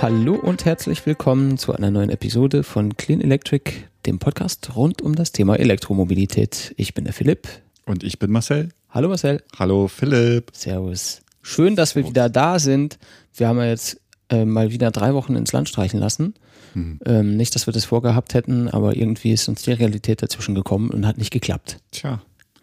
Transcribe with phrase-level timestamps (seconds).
[0.00, 3.72] Hallo und herzlich willkommen zu einer neuen Episode von Clean Electric,
[4.06, 6.72] dem Podcast rund um das Thema Elektromobilität.
[6.76, 7.48] Ich bin der Philipp.
[7.86, 8.68] Und ich bin Marcel.
[8.90, 9.42] Hallo Marcel.
[9.58, 10.50] Hallo Philipp.
[10.52, 11.22] Servus.
[11.42, 12.98] Schön, dass wir wieder da sind.
[13.34, 16.34] Wir haben ja jetzt äh, mal wieder drei Wochen ins Land streichen lassen.
[16.76, 16.98] Mhm.
[17.06, 20.90] Ähm, nicht, dass wir das vorgehabt hätten, aber irgendwie ist uns die Realität dazwischen gekommen
[20.90, 21.78] und hat nicht geklappt.
[21.90, 22.20] Tja.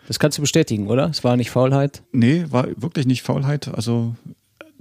[0.07, 1.09] Das kannst du bestätigen, oder?
[1.09, 2.03] Es war nicht Faulheit?
[2.11, 3.69] Nee, war wirklich nicht Faulheit.
[3.69, 4.15] Also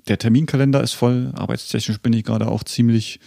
[0.07, 1.33] der Terminkalender ist voll.
[1.35, 3.21] Arbeitstechnisch bin ich gerade auch ziemlich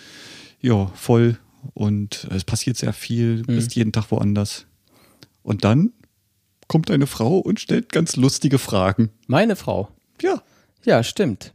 [0.62, 1.38] ja, voll
[1.74, 3.46] und es passiert sehr viel, mhm.
[3.48, 4.68] bist jeden Tag woanders.
[5.42, 5.92] Und dann
[6.68, 9.10] kommt eine Frau und stellt ganz lustige Fragen.
[9.28, 9.90] Meine Frau?
[10.22, 10.44] Ja.
[10.84, 11.54] Ja, stimmt.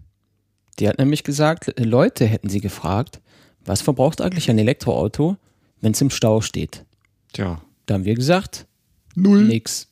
[0.81, 3.21] Die hat nämlich gesagt, Leute hätten sie gefragt,
[3.65, 5.37] was verbraucht eigentlich ein Elektroauto,
[5.81, 6.85] wenn es im Stau steht?
[7.33, 7.61] Tja.
[7.87, 8.67] Da haben wir gesagt,
[9.15, 9.45] null.
[9.45, 9.89] Nix.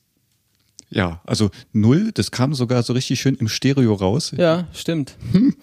[0.91, 4.33] Ja, also null, das kam sogar so richtig schön im Stereo raus.
[4.37, 5.17] Ja, stimmt.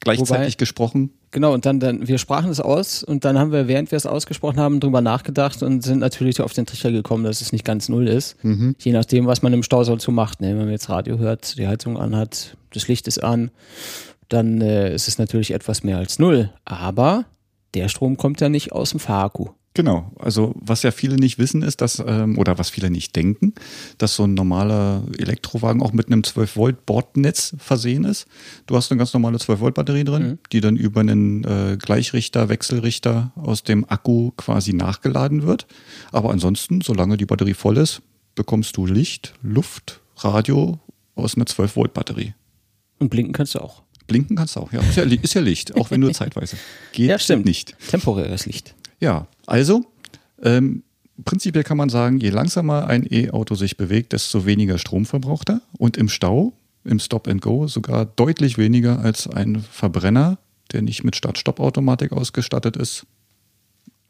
[0.00, 1.10] Gleichzeitig Wobei, gesprochen.
[1.32, 4.06] Genau, und dann, dann, wir sprachen es aus und dann haben wir, während wir es
[4.06, 7.88] ausgesprochen haben, drüber nachgedacht und sind natürlich auf den Trichter gekommen, dass es nicht ganz
[7.88, 8.42] null ist.
[8.44, 8.76] Mhm.
[8.78, 10.40] Je nachdem, was man im Stau so macht.
[10.40, 10.50] Ne?
[10.50, 13.50] Wenn man jetzt Radio hört, die Heizung anhat, das Licht ist an,
[14.28, 16.50] dann äh, ist es natürlich etwas mehr als null.
[16.64, 17.24] Aber
[17.76, 19.50] der Strom kommt ja nicht aus dem Fahrakku.
[19.76, 23.52] Genau, also was ja viele nicht wissen ist, dass, ähm, oder was viele nicht denken,
[23.98, 28.26] dass so ein normaler Elektrowagen auch mit einem 12-Volt-Bordnetz versehen ist.
[28.66, 30.38] Du hast eine ganz normale 12-Volt-Batterie drin, mhm.
[30.50, 35.66] die dann über einen äh, Gleichrichter, Wechselrichter aus dem Akku quasi nachgeladen wird.
[36.10, 38.00] Aber ansonsten, solange die Batterie voll ist,
[38.34, 40.78] bekommst du Licht, Luft, Radio
[41.16, 42.32] aus einer 12-Volt-Batterie.
[42.98, 43.82] Und blinken kannst du auch.
[44.06, 44.80] Blinken kannst du auch, ja.
[44.80, 46.56] Ist ja, ist ja Licht, auch wenn nur zeitweise.
[46.92, 47.44] Geht ja, stimmt.
[47.44, 47.74] nicht.
[47.88, 48.74] Temporäres Licht.
[49.00, 49.84] Ja, also
[50.42, 50.82] ähm,
[51.24, 55.60] prinzipiell kann man sagen, je langsamer ein E-Auto sich bewegt, desto weniger Strom verbraucht er.
[55.78, 56.52] Und im Stau,
[56.84, 60.38] im Stop and Go, sogar deutlich weniger als ein Verbrenner,
[60.72, 63.06] der nicht mit Start-Stopp-Automatik ausgestattet ist.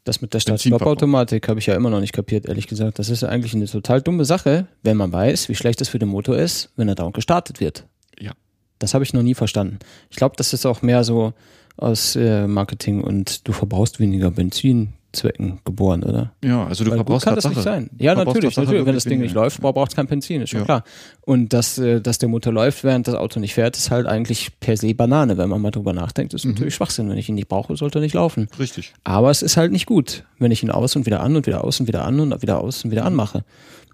[0.04, 2.98] Das mit der Start-Stopp-Automatik habe ich ja immer noch nicht kapiert, ehrlich gesagt.
[2.98, 5.98] Das ist ja eigentlich eine total dumme Sache, wenn man weiß, wie schlecht es für
[5.98, 7.86] den Motor ist, wenn er dauernd gestartet wird.
[8.18, 8.32] Ja.
[8.78, 9.78] Das habe ich noch nie verstanden.
[10.10, 11.32] Ich glaube, das ist auch mehr so
[11.76, 16.32] aus äh, Marketing und du verbrauchst weniger Benzin-Zwecken geboren, oder?
[16.42, 17.90] Ja, also du Weil verbrauchst kann das nicht sein.
[17.98, 18.86] Ja, natürlich, natürlich.
[18.86, 20.64] Wenn das Ding nicht läuft, braucht es kein Benzin, ist schon ja.
[20.64, 20.84] klar.
[21.22, 24.58] Und dass, äh, dass der Motor läuft, während das Auto nicht fährt, ist halt eigentlich
[24.58, 26.32] per se Banane, wenn man mal drüber nachdenkt.
[26.32, 26.52] Das ist mhm.
[26.52, 27.10] natürlich Schwachsinn.
[27.10, 28.48] Wenn ich ihn nicht brauche, sollte er nicht laufen.
[28.58, 28.94] Richtig.
[29.04, 31.62] Aber es ist halt nicht gut, wenn ich ihn aus und wieder an und wieder
[31.62, 33.44] aus und wieder an und wieder aus und wieder anmache.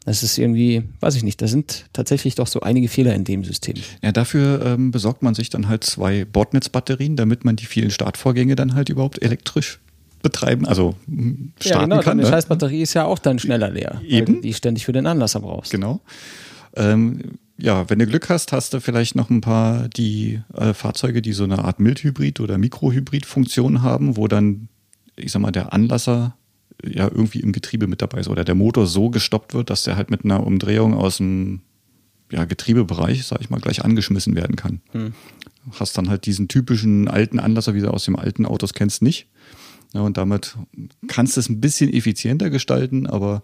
[0.04, 3.44] Das ist irgendwie, weiß ich nicht, da sind tatsächlich doch so einige Fehler in dem
[3.44, 3.76] System.
[4.02, 8.56] Ja, dafür ähm, besorgt man sich dann halt zwei Bordnetzbatterien, damit man die vielen Startvorgänge
[8.56, 9.78] dann halt überhaupt elektrisch
[10.22, 12.18] betreiben, also hm, starten ja, genau, kann.
[12.18, 12.28] Deine ne?
[12.28, 14.36] Scheißbatterie ist ja auch dann schneller leer, Eben.
[14.36, 15.72] weil die ständig für den Anlasser brauchst.
[15.72, 16.00] Genau.
[16.74, 21.22] Ähm, ja, wenn du Glück hast, hast du vielleicht noch ein paar die äh, Fahrzeuge,
[21.22, 24.68] die so eine Art Mildhybrid oder Mikrohybrid-Funktion haben, wo dann,
[25.16, 26.34] ich sag mal, der Anlasser
[26.84, 29.96] ja irgendwie im Getriebe mit dabei ist oder der Motor so gestoppt wird, dass der
[29.96, 31.60] halt mit einer Umdrehung aus dem
[32.30, 34.80] ja, Getriebebereich, sag ich mal, gleich angeschmissen werden kann.
[34.92, 35.12] Hm.
[35.78, 39.28] Hast dann halt diesen typischen alten Anlasser, wie du aus dem alten Autos kennst, nicht.
[39.92, 40.56] Ja, und damit
[41.06, 43.42] kannst du es ein bisschen effizienter gestalten, aber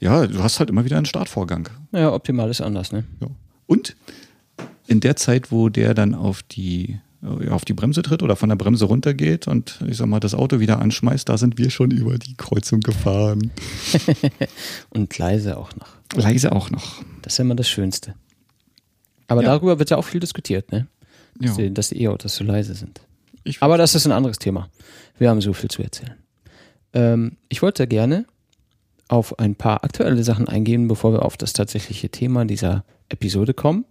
[0.00, 1.68] ja, du hast halt immer wieder einen Startvorgang.
[1.92, 3.04] Ja, optimal ist anders, ne?
[3.20, 3.28] Ja.
[3.66, 3.96] Und
[4.86, 8.56] in der Zeit, wo der dann auf die auf die Bremse tritt oder von der
[8.56, 12.16] Bremse runtergeht und ich sag mal das Auto wieder anschmeißt, da sind wir schon über
[12.16, 13.50] die Kreuzung gefahren.
[14.90, 15.88] und leise auch noch.
[16.14, 17.02] Leise auch noch.
[17.22, 18.14] Das ist ja immer das Schönste.
[19.26, 19.48] Aber ja.
[19.48, 20.86] darüber wird ja auch viel diskutiert, ne?
[21.34, 21.64] Dass, ja.
[21.64, 23.00] die, dass die E-Autos so leise sind.
[23.44, 24.68] Ich Aber das ist ein anderes Thema.
[25.18, 26.14] Wir haben so viel zu erzählen.
[26.92, 28.26] Ähm, ich wollte gerne
[29.08, 33.84] auf ein paar aktuelle Sachen eingehen, bevor wir auf das tatsächliche Thema dieser Episode kommen.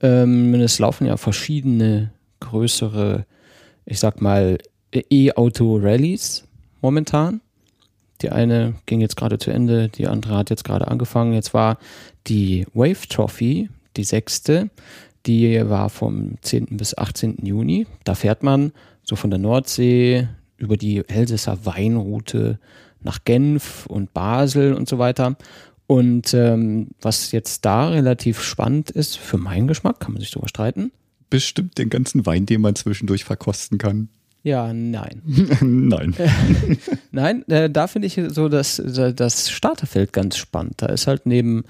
[0.00, 3.26] Ähm, es laufen ja verschiedene größere,
[3.84, 4.58] ich sag mal,
[4.92, 6.44] E-Auto-Rallies
[6.80, 7.40] momentan.
[8.22, 11.34] Die eine ging jetzt gerade zu Ende, die andere hat jetzt gerade angefangen.
[11.34, 11.78] Jetzt war
[12.26, 14.70] die Wave Trophy, die sechste,
[15.26, 16.76] die war vom 10.
[16.76, 17.38] bis 18.
[17.42, 17.86] Juni.
[18.04, 18.72] Da fährt man
[19.02, 22.58] so von der Nordsee über die Elsässer Weinroute
[23.02, 25.36] nach Genf und Basel und so weiter.
[25.86, 30.48] Und ähm, was jetzt da relativ spannend ist, für meinen Geschmack, kann man sich darüber
[30.48, 30.90] streiten,
[31.30, 34.08] bestimmt den ganzen Wein, den man zwischendurch verkosten kann.
[34.42, 35.22] Ja, nein.
[35.60, 36.14] nein.
[37.10, 40.74] nein, äh, da finde ich so das, das Starterfeld ganz spannend.
[40.76, 41.64] Da ist halt neben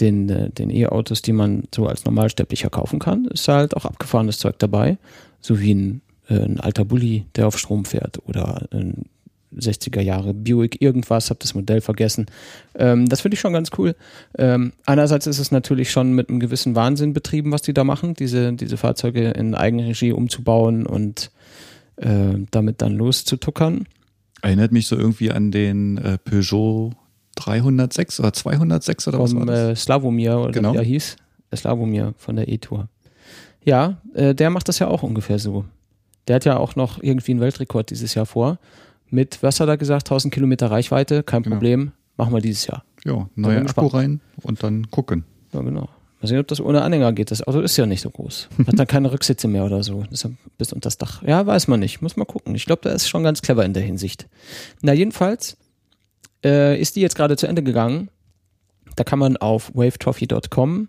[0.00, 4.38] den, äh, den E-Autos, die man so als Normalsterblicher kaufen kann, ist halt auch abgefahrenes
[4.38, 4.98] Zeug dabei.
[5.40, 9.04] So wie ein, äh, ein alter Bulli, der auf Strom fährt oder ein
[9.58, 12.26] 60er Jahre Buick irgendwas, habe das Modell vergessen.
[12.74, 13.94] Ähm, das finde ich schon ganz cool.
[14.38, 18.14] Ähm, einerseits ist es natürlich schon mit einem gewissen Wahnsinn betrieben, was die da machen,
[18.14, 21.30] diese, diese Fahrzeuge in Eigenregie umzubauen und
[21.96, 23.86] äh, damit dann loszutuckern.
[24.42, 26.92] Erinnert mich so irgendwie an den äh, Peugeot
[27.36, 29.58] 306 oder 206 oder Vom, was war das?
[29.58, 30.72] Äh, Slavomir oder genau.
[30.72, 31.16] wie er hieß.
[31.50, 32.88] Der Slavomir von der E-Tour.
[33.64, 35.64] Ja, äh, der macht das ja auch ungefähr so.
[36.28, 38.58] Der hat ja auch noch irgendwie einen Weltrekord dieses Jahr vor.
[39.10, 41.56] Mit, was hat er gesagt, 1000 Kilometer Reichweite, kein genau.
[41.56, 42.84] Problem, machen wir dieses Jahr.
[43.04, 45.24] Ja, neue Akku rein und dann gucken.
[45.52, 45.88] Ja, genau.
[46.20, 47.30] Mal sehen, ob das ohne Anhänger geht.
[47.30, 48.48] Das Auto ist ja nicht so groß.
[48.66, 50.04] Hat dann keine Rücksitze mehr oder so.
[50.10, 51.22] Ist bis unter das Dach.
[51.22, 52.00] Ja, weiß man nicht.
[52.00, 52.54] Muss mal gucken.
[52.54, 54.26] Ich glaube, der ist schon ganz clever in der Hinsicht.
[54.80, 55.56] Na, jedenfalls
[56.44, 58.08] äh, ist die jetzt gerade zu Ende gegangen.
[58.96, 60.88] Da kann man auf wavetrophy.com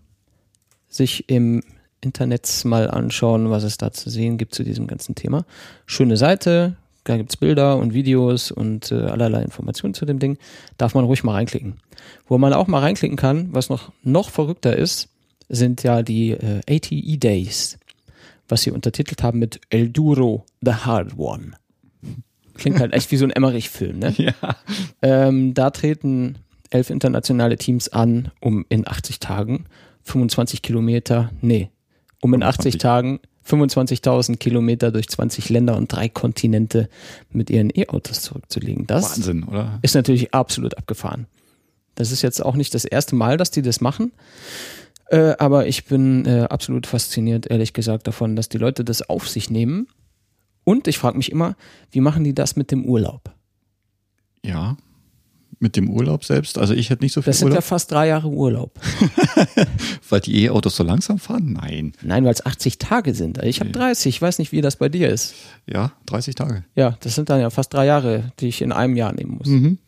[0.88, 1.62] sich im
[2.00, 5.44] Internet mal anschauen, was es da zu sehen gibt zu diesem ganzen Thema.
[5.84, 6.76] Schöne Seite,
[7.08, 10.36] da gibt es Bilder und Videos und äh, allerlei Informationen zu dem Ding.
[10.76, 11.78] Darf man ruhig mal reinklicken.
[12.26, 15.08] Wo man auch mal reinklicken kann, was noch, noch verrückter ist,
[15.48, 17.78] sind ja die äh, ATE Days,
[18.46, 21.52] was sie untertitelt haben mit El Duro, The Hard One.
[22.54, 24.14] Klingt halt echt wie so ein Emmerich-Film, ne?
[24.18, 24.34] Ja.
[25.00, 26.36] Ähm, da treten
[26.68, 29.64] elf internationale Teams an, um in 80 Tagen
[30.02, 31.70] 25 Kilometer, nee,
[32.20, 36.88] um in 80 Tagen 25.000 Kilometer durch 20 Länder und drei Kontinente
[37.30, 38.86] mit ihren E-Autos zurückzulegen.
[38.86, 39.78] Das Wahnsinn, oder?
[39.82, 41.26] ist natürlich absolut abgefahren.
[41.94, 44.12] Das ist jetzt auch nicht das erste Mal, dass die das machen.
[45.06, 49.28] Äh, aber ich bin äh, absolut fasziniert, ehrlich gesagt, davon, dass die Leute das auf
[49.28, 49.88] sich nehmen.
[50.64, 51.56] Und ich frage mich immer,
[51.90, 53.30] wie machen die das mit dem Urlaub?
[54.44, 54.76] Ja,
[55.60, 56.58] mit dem Urlaub selbst?
[56.58, 58.78] Also ich hätte nicht so viel Das sind ja fast drei Jahre Urlaub.
[60.08, 61.52] weil die E-Autos so langsam fahren?
[61.60, 61.92] Nein.
[62.02, 63.42] Nein, weil es 80 Tage sind.
[63.42, 64.16] Ich habe 30.
[64.16, 65.34] Ich weiß nicht, wie das bei dir ist.
[65.66, 66.64] Ja, 30 Tage.
[66.74, 69.48] Ja, das sind dann ja fast drei Jahre, die ich in einem Jahr nehmen muss.
[69.48, 69.78] Mhm.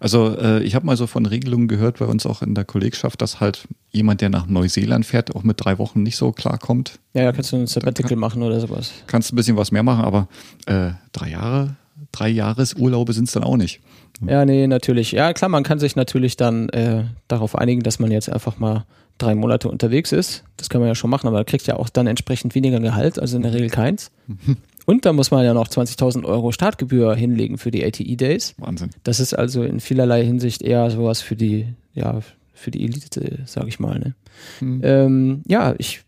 [0.00, 3.20] Also äh, ich habe mal so von Regelungen gehört bei uns auch in der Kollegschaft,
[3.22, 6.98] dass halt jemand, der nach Neuseeland fährt, auch mit drei Wochen nicht so klarkommt.
[7.12, 8.92] Ja, ja, kannst du ein Sabbatical kann, machen oder sowas.
[9.06, 10.28] Kannst ein bisschen was mehr machen, aber
[10.66, 11.76] äh, drei Jahre,
[12.12, 13.80] drei Jahresurlaube sind es dann auch nicht.
[14.26, 15.12] Ja, nee, natürlich.
[15.12, 18.84] Ja, klar, man kann sich natürlich dann äh, darauf einigen, dass man jetzt einfach mal
[19.18, 20.44] drei Monate unterwegs ist.
[20.56, 23.36] Das kann man ja schon machen, aber kriegt ja auch dann entsprechend weniger Gehalt, also
[23.36, 24.10] in der Regel keins.
[24.86, 28.54] Und da muss man ja noch 20.000 Euro Startgebühr hinlegen für die ATE Days.
[28.58, 28.90] Wahnsinn.
[29.02, 32.20] Das ist also in vielerlei Hinsicht eher sowas für die, ja,
[32.52, 33.98] für die Elite, sag ich mal.
[33.98, 34.14] Ne?
[34.60, 34.80] Mhm.
[34.84, 36.02] Ähm, ja, ich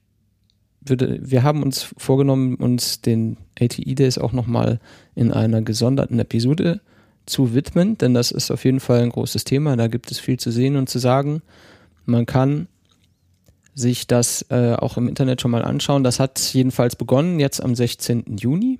[0.88, 4.80] würde, wir haben uns vorgenommen, uns den ATE Days auch nochmal
[5.14, 6.80] in einer gesonderten Episode
[7.26, 9.76] zu widmen, denn das ist auf jeden Fall ein großes Thema.
[9.76, 11.42] Da gibt es viel zu sehen und zu sagen.
[12.04, 12.68] Man kann
[13.74, 16.02] sich das äh, auch im Internet schon mal anschauen.
[16.02, 18.36] Das hat jedenfalls begonnen jetzt am 16.
[18.38, 18.78] Juni.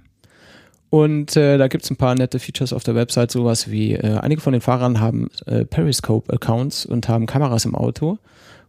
[0.88, 4.18] Und äh, da gibt es ein paar nette Features auf der Website, sowas wie äh,
[4.18, 8.18] einige von den Fahrern haben äh, Periscope-Accounts und haben Kameras im Auto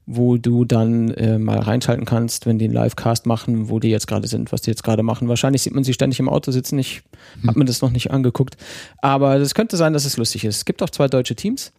[0.09, 4.07] wo du dann äh, mal reinschalten kannst, wenn die einen Livecast machen, wo die jetzt
[4.07, 5.27] gerade sind, was die jetzt gerade machen.
[5.27, 6.79] Wahrscheinlich sieht man sie ständig im Auto sitzen.
[6.79, 7.03] Ich
[7.41, 7.49] hm.
[7.49, 8.55] habe mir das noch nicht angeguckt.
[9.01, 10.55] Aber es könnte sein, dass es lustig ist.
[10.55, 11.73] Es gibt auch zwei deutsche Teams.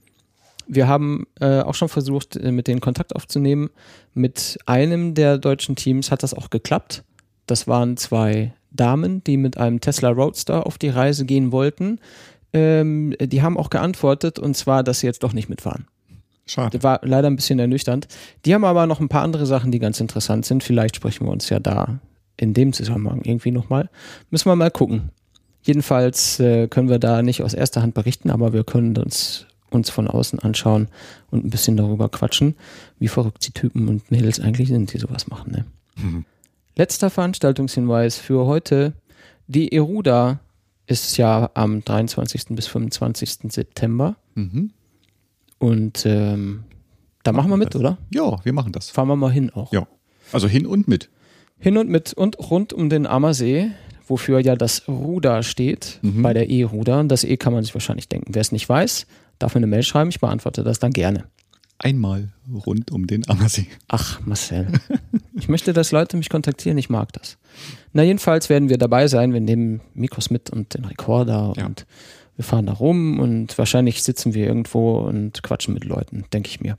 [0.67, 3.71] Wir haben äh, auch schon versucht, äh, mit denen Kontakt aufzunehmen.
[4.13, 7.05] Mit einem der deutschen Teams hat das auch geklappt.
[7.47, 11.99] Das waren zwei Damen, die mit einem Tesla Roadster auf die Reise gehen wollten.
[12.53, 15.87] Ähm, die haben auch geantwortet und zwar, dass sie jetzt doch nicht mitfahren.
[16.49, 16.83] Schade.
[16.83, 18.09] War leider ein bisschen ernüchternd.
[18.45, 20.65] Die haben aber noch ein paar andere Sachen, die ganz interessant sind.
[20.65, 22.01] Vielleicht sprechen wir uns ja da
[22.37, 23.91] in dem Zusammenhang irgendwie nochmal.
[24.31, 25.11] Müssen wir mal gucken.
[25.63, 29.91] Jedenfalls äh, können wir da nicht aus erster Hand berichten, aber wir können uns, uns
[29.91, 30.89] von außen anschauen
[31.31, 32.55] und ein bisschen darüber quatschen,
[32.99, 35.53] wie verrückt die Typen und Mädels eigentlich sind, die sowas machen.
[35.53, 35.65] Ne?
[35.97, 36.25] Mhm.
[36.77, 38.95] Letzter Veranstaltungshinweis für heute.
[39.49, 40.41] Die Eruda
[40.87, 42.47] ist ja am 23.
[42.51, 43.51] bis 25.
[43.51, 44.17] September.
[44.35, 44.71] Mhm.
[45.59, 46.65] Und ähm,
[47.23, 47.81] da machen wir mit, das.
[47.81, 47.99] oder?
[48.13, 48.91] Ja, wir machen das.
[48.91, 49.73] Fahren wir mal hin auch.
[49.73, 49.87] Ja.
[50.33, 51.11] Also hin und mit.
[51.59, 53.71] Hin und mit und rund um den Ammersee,
[54.07, 56.23] wofür ja das Ruder steht, mhm.
[56.23, 57.03] bei der E-Ruder.
[57.05, 58.35] Das E kann man sich wahrscheinlich denken.
[58.35, 59.07] Wer es nicht weiß,
[59.39, 61.25] darf mir eine Mail schreiben, ich beantworte das dann gerne.
[61.79, 62.33] Einmal
[62.67, 63.69] rund um den Ammersee.
[63.87, 64.67] Ach, Marcel.
[65.35, 67.39] ich möchte, dass Leute mich kontaktieren, ich mag das.
[67.93, 71.67] Na, jedenfalls werden wir dabei sein, wir nehmen Mikros mit und den Rekorder ja.
[71.67, 71.87] und
[72.39, 76.61] wir fahren da rum und wahrscheinlich sitzen wir irgendwo und quatschen mit Leuten, denke ich
[76.61, 76.79] mir.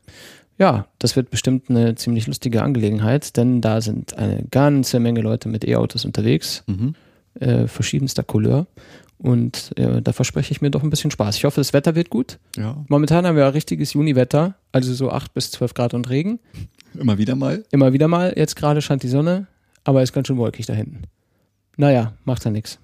[0.58, 5.50] Ja, das wird bestimmt eine ziemlich lustige Angelegenheit, denn da sind eine ganze Menge Leute
[5.50, 6.96] mit E-Autos unterwegs, mhm.
[7.42, 8.68] äh, verschiedenster Couleur.
[9.18, 11.36] Und äh, da verspreche ich mir doch ein bisschen Spaß.
[11.36, 12.39] Ich hoffe, das Wetter wird gut.
[12.56, 12.86] Ja.
[12.88, 16.39] Momentan haben wir ein richtiges Juniwetter, also so 8 bis 12 Grad und Regen.
[16.98, 17.66] Immer wieder mal?
[17.72, 18.34] Immer wieder mal.
[18.38, 19.48] Jetzt gerade scheint die Sonne,
[19.84, 21.04] aber ist ganz schön wolkig da hinten.
[21.75, 22.80] Naja, macht ja nichts.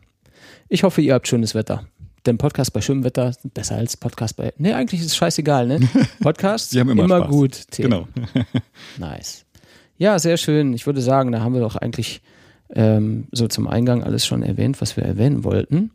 [0.68, 1.86] Ich hoffe, ihr habt schönes Wetter.
[2.26, 4.54] Denn Podcast bei schönem Wetter sind besser als Podcast bei.
[4.58, 5.80] Nee, eigentlich ist es scheißegal, ne?
[6.22, 7.30] Podcasts Sie haben immer, immer Spaß.
[7.30, 7.68] gut.
[7.72, 7.90] Themen.
[7.92, 8.08] Genau.
[8.98, 9.46] Nice.
[9.98, 10.74] Ja, sehr schön.
[10.74, 12.22] Ich würde sagen, da haben wir doch eigentlich
[12.70, 15.92] ähm, so zum Eingang alles schon erwähnt, was wir erwähnen wollten.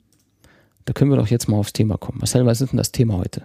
[0.85, 2.19] Da können wir doch jetzt mal aufs Thema kommen.
[2.19, 3.43] Marcel, was ist denn das Thema heute?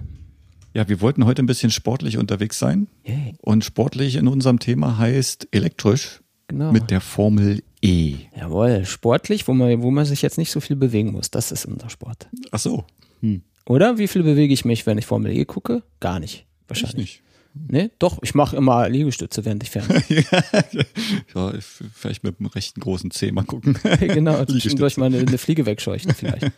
[0.74, 2.88] Ja, wir wollten heute ein bisschen sportlich unterwegs sein.
[3.06, 3.36] Yay.
[3.42, 6.72] Und sportlich in unserem Thema heißt elektrisch Genau.
[6.72, 8.16] mit der Formel E.
[8.38, 11.32] Jawohl, sportlich, wo man, wo man sich jetzt nicht so viel bewegen muss.
[11.32, 12.28] Das ist unser Sport.
[12.52, 12.86] Ach so.
[13.66, 13.98] Oder?
[13.98, 15.84] Wie viel bewege ich mich, wenn ich Formel E gucke?
[16.00, 16.46] Gar nicht.
[16.64, 16.96] Ich Wahrscheinlich.
[16.98, 17.22] nicht.
[17.70, 20.04] Nee, doch, ich mache immer Liegestütze, während ich ferne.
[21.34, 21.54] ja,
[21.94, 23.78] vielleicht mit einem rechten großen C mal gucken.
[24.00, 26.52] genau, zwischendurch mal eine, eine Fliege wegscheuchen vielleicht.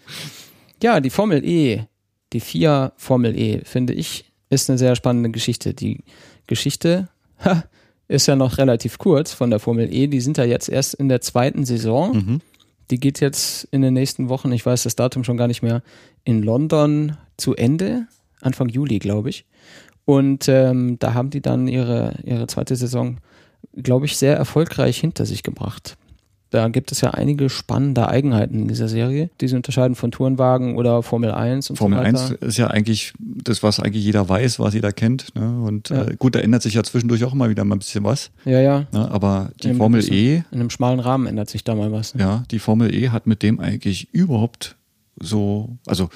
[0.82, 1.86] ja, die Formel E,
[2.34, 5.76] die vier Formel E, finde ich, ist eine sehr spannende Geschichte.
[5.76, 6.04] Die
[6.48, 7.10] Geschichte
[7.46, 7.64] ha,
[8.08, 10.08] ist ja noch relativ kurz von der Formel E.
[10.08, 12.16] Die sind ja jetzt erst in der zweiten Saison.
[12.16, 12.42] Mhm.
[12.90, 15.84] Die geht jetzt in den nächsten Wochen, ich weiß das Datum schon gar nicht mehr,
[16.24, 18.08] in London zu Ende.
[18.42, 19.46] Anfang Juli, glaube ich.
[20.06, 23.18] Und ähm, da haben die dann ihre, ihre zweite Saison,
[23.76, 25.98] glaube ich, sehr erfolgreich hinter sich gebracht.
[26.50, 30.78] Da gibt es ja einige spannende Eigenheiten in dieser Serie, die sie unterscheiden von Tourenwagen
[30.78, 32.42] oder Formel 1 und Formel so 1 weiter.
[32.48, 35.36] ist ja eigentlich das, was eigentlich jeder weiß, was jeder kennt.
[35.36, 35.60] Ne?
[35.62, 36.06] Und Ja.
[36.06, 38.32] äh, gut, da ändert sich ja zwischendurch auch immer wieder mal ein bisschen was.
[38.46, 38.86] Ja, ja.
[38.94, 39.12] Ne?
[39.12, 40.16] Aber die ein Formel bisschen.
[40.16, 42.16] E, In einem schmalen Rahmen ändert sich da mal was.
[42.16, 42.22] Ne?
[42.22, 44.78] ja, die Formel E hat mit dem eigentlich überhaupt
[45.20, 46.10] so, also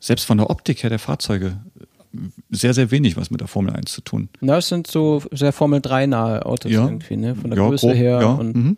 [0.00, 1.58] selbst von der Optik her der Fahrzeuge
[2.50, 4.28] sehr, sehr wenig was mit der Formel 1 zu tun.
[4.40, 6.84] Na, es sind so sehr Formel 3 nahe Autos Ja.
[6.84, 7.34] irgendwie, ne?
[7.36, 8.20] Von der ja, Größe grob, her.
[8.20, 8.32] ja.
[8.32, 8.76] Und mhm.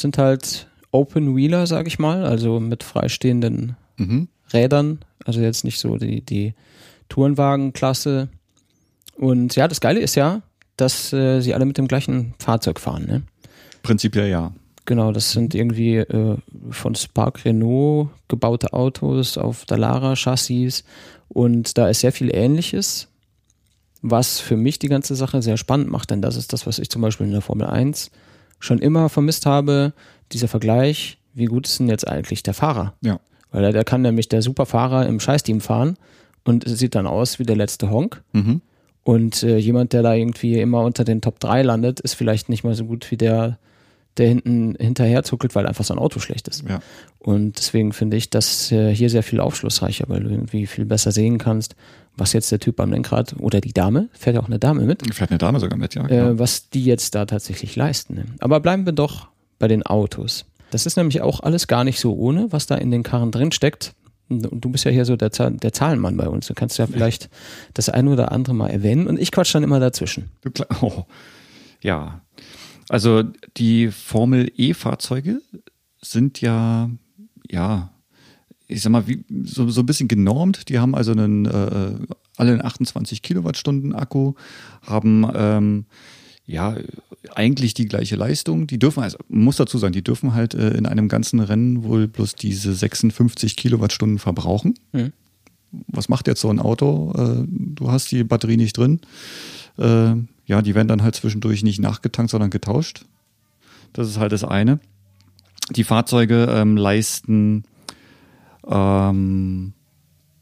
[0.00, 4.28] Sind halt Open Wheeler, sag ich mal, also mit freistehenden Mhm.
[4.52, 6.54] Rädern, also jetzt nicht so die, die
[7.08, 8.28] Tourenwagenklasse.
[9.16, 10.42] Und ja, das Geile ist ja,
[10.76, 13.06] dass äh, sie alle mit dem gleichen Fahrzeug fahren.
[13.06, 13.22] Ne?
[13.82, 14.52] Prinzipiell ja.
[14.84, 16.36] Genau, das sind irgendwie äh,
[16.70, 20.84] von Spark Renault gebaute Autos auf Dallara Chassis
[21.28, 23.08] und da ist sehr viel Ähnliches,
[24.02, 26.88] was für mich die ganze Sache sehr spannend macht, denn das ist das, was ich
[26.88, 28.12] zum Beispiel in der Formel 1
[28.58, 29.92] schon immer vermisst habe,
[30.32, 32.94] dieser Vergleich, wie gut ist denn jetzt eigentlich der Fahrer?
[33.02, 33.20] Ja.
[33.50, 35.96] Weil der, der kann nämlich der Superfahrer im Scheißteam fahren
[36.44, 38.22] und sieht dann aus wie der letzte Honk.
[38.32, 38.60] Mhm.
[39.02, 42.64] Und äh, jemand, der da irgendwie immer unter den Top 3 landet, ist vielleicht nicht
[42.64, 43.58] mal so gut wie der,
[44.16, 46.64] der hinten hinterher zuckelt, weil einfach sein Auto schlecht ist.
[46.68, 46.80] Ja.
[47.18, 51.12] Und deswegen finde ich das äh, hier sehr viel aufschlussreicher, weil du irgendwie viel besser
[51.12, 51.76] sehen kannst,
[52.16, 55.02] was jetzt der Typ am Lenkrad oder die Dame, fährt ja auch eine Dame mit,
[55.02, 56.06] Vielleicht eine Dame sogar mit, ja.
[56.06, 56.30] genau.
[56.30, 58.14] äh, was die jetzt da tatsächlich leisten.
[58.14, 58.24] Ne?
[58.40, 60.46] Aber bleiben wir doch bei den Autos.
[60.70, 63.52] Das ist nämlich auch alles gar nicht so ohne, was da in den Karren drin
[63.52, 63.94] steckt.
[64.28, 66.48] Und du bist ja hier so der, der Zahlenmann bei uns.
[66.48, 67.28] Du kannst ja vielleicht
[67.74, 70.30] das eine oder andere mal erwähnen und ich quatsch dann immer dazwischen.
[70.80, 71.04] Oh.
[71.80, 72.22] Ja.
[72.88, 73.22] Also
[73.56, 75.40] die Formel E-Fahrzeuge
[76.00, 76.90] sind ja,
[77.48, 77.90] ja,
[78.68, 80.68] ich sag mal, wie, so, so ein bisschen genormt.
[80.68, 81.94] Die haben also einen, äh,
[82.36, 84.34] alle einen 28 Kilowattstunden Akku,
[84.82, 85.84] haben ähm,
[86.46, 86.76] ja
[87.34, 88.66] eigentlich die gleiche Leistung.
[88.66, 92.08] Die dürfen, also muss dazu sagen, die dürfen halt äh, in einem ganzen Rennen wohl
[92.08, 94.74] bloß diese 56 Kilowattstunden verbrauchen.
[94.92, 95.12] Hm.
[95.88, 97.12] Was macht jetzt so ein Auto?
[97.16, 99.00] Äh, du hast die Batterie nicht drin.
[99.78, 100.14] Äh,
[100.46, 103.04] ja, die werden dann halt zwischendurch nicht nachgetankt, sondern getauscht.
[103.92, 104.78] Das ist halt das eine.
[105.70, 107.64] Die Fahrzeuge ähm, leisten
[108.68, 109.72] ähm,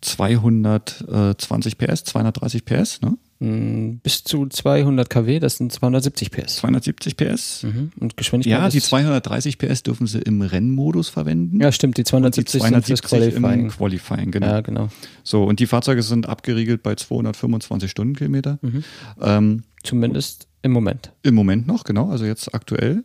[0.01, 3.17] 220 PS, 230 PS, ne?
[3.41, 6.57] Mm, Bis zu 200 kW, das sind 270 PS.
[6.57, 7.63] 270 PS.
[7.63, 7.91] Mhm.
[7.99, 11.61] Und Geschwindigkeit Ja, die ist, 230 PS dürfen sie im Rennmodus verwenden.
[11.61, 13.65] Ja, stimmt, die die 270 sind fürs 270 Qualifying.
[13.65, 14.47] im Qualifying, genau.
[14.47, 14.89] Ja, genau.
[15.23, 18.59] So, und die Fahrzeuge sind abgeriegelt bei 225 Stundenkilometer.
[19.21, 21.13] Ähm, Zumindest im Moment.
[21.23, 23.05] Im Moment noch, genau, also jetzt aktuell.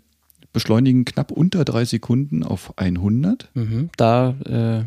[0.51, 3.49] Beschleunigen knapp unter drei Sekunden auf 100.
[3.53, 3.89] Mhm.
[3.97, 4.83] Da äh,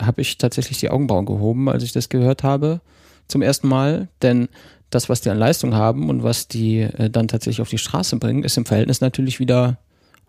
[0.00, 2.80] habe ich tatsächlich die Augenbrauen gehoben, als ich das gehört habe
[3.28, 4.48] zum ersten Mal, denn
[4.90, 8.16] das, was die an Leistung haben und was die äh, dann tatsächlich auf die Straße
[8.16, 9.78] bringen, ist im Verhältnis natürlich wieder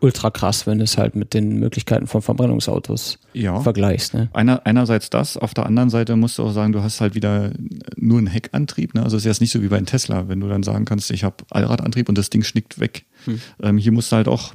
[0.02, 3.60] ultra krass, wenn du es halt mit den Möglichkeiten von Verbrennungsautos Ja.
[3.62, 4.14] vergleichst.
[4.14, 4.30] Ne?
[4.34, 7.52] Einer, einerseits das, auf der anderen Seite musst du auch sagen, du hast halt wieder
[7.96, 8.94] nur einen Heckantrieb.
[8.94, 9.04] Ne?
[9.04, 11.12] Also es ist jetzt nicht so wie bei einem Tesla, wenn du dann sagen kannst,
[11.12, 13.06] ich habe Allradantrieb und das Ding schnickt weg.
[13.26, 13.42] Hm.
[13.64, 14.54] Ähm, hier musst du halt auch,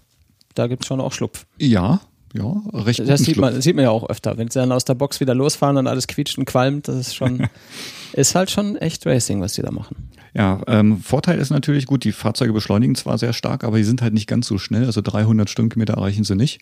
[0.55, 1.47] Da gibt es schon auch Schlupf.
[1.59, 2.01] ja,
[2.33, 4.39] ja, recht Das sieht man, das sieht man ja auch öfter.
[4.39, 7.15] Wenn sie dann aus der Box wieder losfahren und alles quietscht und qualmt, das ist
[7.15, 7.49] schon,
[8.13, 10.11] ist halt schon echt Racing, was die da machen.
[10.33, 14.01] Ja, ähm, Vorteil ist natürlich gut, die Fahrzeuge beschleunigen zwar sehr stark, aber die sind
[14.01, 14.85] halt nicht ganz so schnell.
[14.85, 16.61] Also 300 Stundenkilometer erreichen sie nicht.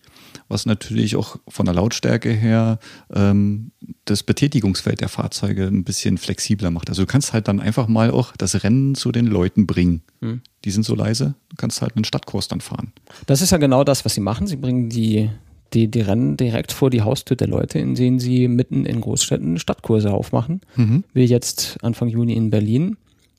[0.49, 2.79] Was natürlich auch von der Lautstärke her
[3.13, 3.73] ähm,
[4.07, 6.89] das Betätigungsfeld der Fahrzeuge ein bisschen flexibler macht.
[6.89, 10.03] Also du kannst halt dann einfach mal auch das Rennen zu den Leuten bringen.
[10.23, 10.41] Hm.
[10.65, 12.93] Die sind so leise, du kannst halt einen Stadtkurs dann fahren.
[13.27, 14.47] Das ist ja genau das, was sie machen.
[14.47, 15.31] Sie bringen die,
[15.75, 19.59] die, die rennen direkt vor die Haustür der Leute, in denen sie mitten in Großstädten
[19.59, 20.61] Stadtkurse aufmachen.
[20.77, 21.05] Mhm.
[21.13, 22.97] Wie jetzt Anfang Juni in Berlin,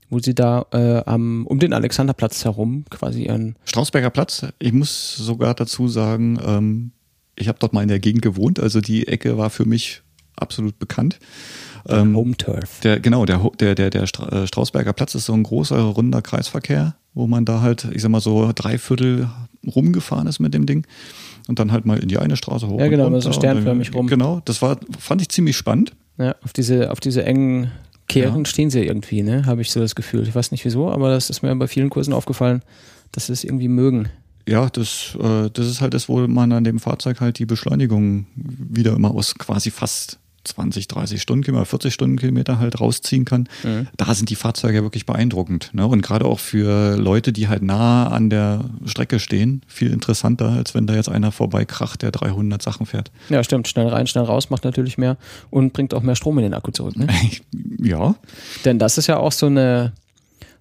[0.10, 3.56] wo sie da äh, am, um den Alexanderplatz herum quasi ihren.
[3.66, 6.92] Strausberger Platz, ich muss sogar dazu sagen, ähm,
[7.36, 10.02] ich habe dort mal in der Gegend gewohnt, also die Ecke war für mich
[10.36, 11.20] absolut bekannt.
[11.88, 12.82] Ähm, Home Turf.
[12.82, 16.96] Der, genau, der, der, der, der äh, Strausberger Platz ist so ein großer, runder Kreisverkehr,
[17.14, 19.30] wo man da halt, ich sag mal so, drei Viertel
[19.66, 20.86] rumgefahren ist mit dem Ding
[21.50, 22.80] und dann halt mal in die eine Straße hoch.
[22.80, 24.06] Ja, genau, runter, so sternförmig rum.
[24.06, 25.94] Genau, das war, fand ich ziemlich spannend.
[26.20, 27.72] Ja, auf diese, auf diese engen
[28.08, 28.46] Kehren ja.
[28.46, 29.48] stehen sie irgendwie, ne?
[29.48, 30.28] Habe ich so das Gefühl.
[30.28, 32.62] Ich weiß nicht wieso, aber das ist mir bei vielen Kursen aufgefallen,
[33.12, 34.10] dass sie es irgendwie mögen.
[34.48, 38.28] Ja, das, äh, das ist halt das, wo man an dem Fahrzeug halt die Beschleunigung
[38.36, 43.48] wieder immer aus quasi fast 20, 30 Stundenkilometer, 40 Stundenkilometer halt rausziehen kann.
[43.64, 43.88] Mhm.
[43.98, 45.72] Da sind die Fahrzeuge wirklich beeindruckend.
[45.74, 45.86] Ne?
[45.86, 50.76] Und gerade auch für Leute, die halt nah an der Strecke stehen, viel interessanter, als
[50.76, 53.12] wenn da jetzt einer vorbeikracht, der 300 Sachen fährt.
[53.30, 53.68] Ja, stimmt.
[53.68, 55.18] Schnell rein, schnell raus macht natürlich mehr
[55.50, 56.98] und bringt auch mehr Strom in den Akku zurück.
[56.98, 57.08] Ne?
[57.82, 58.16] ja.
[58.66, 59.94] Denn das ist ja auch so eine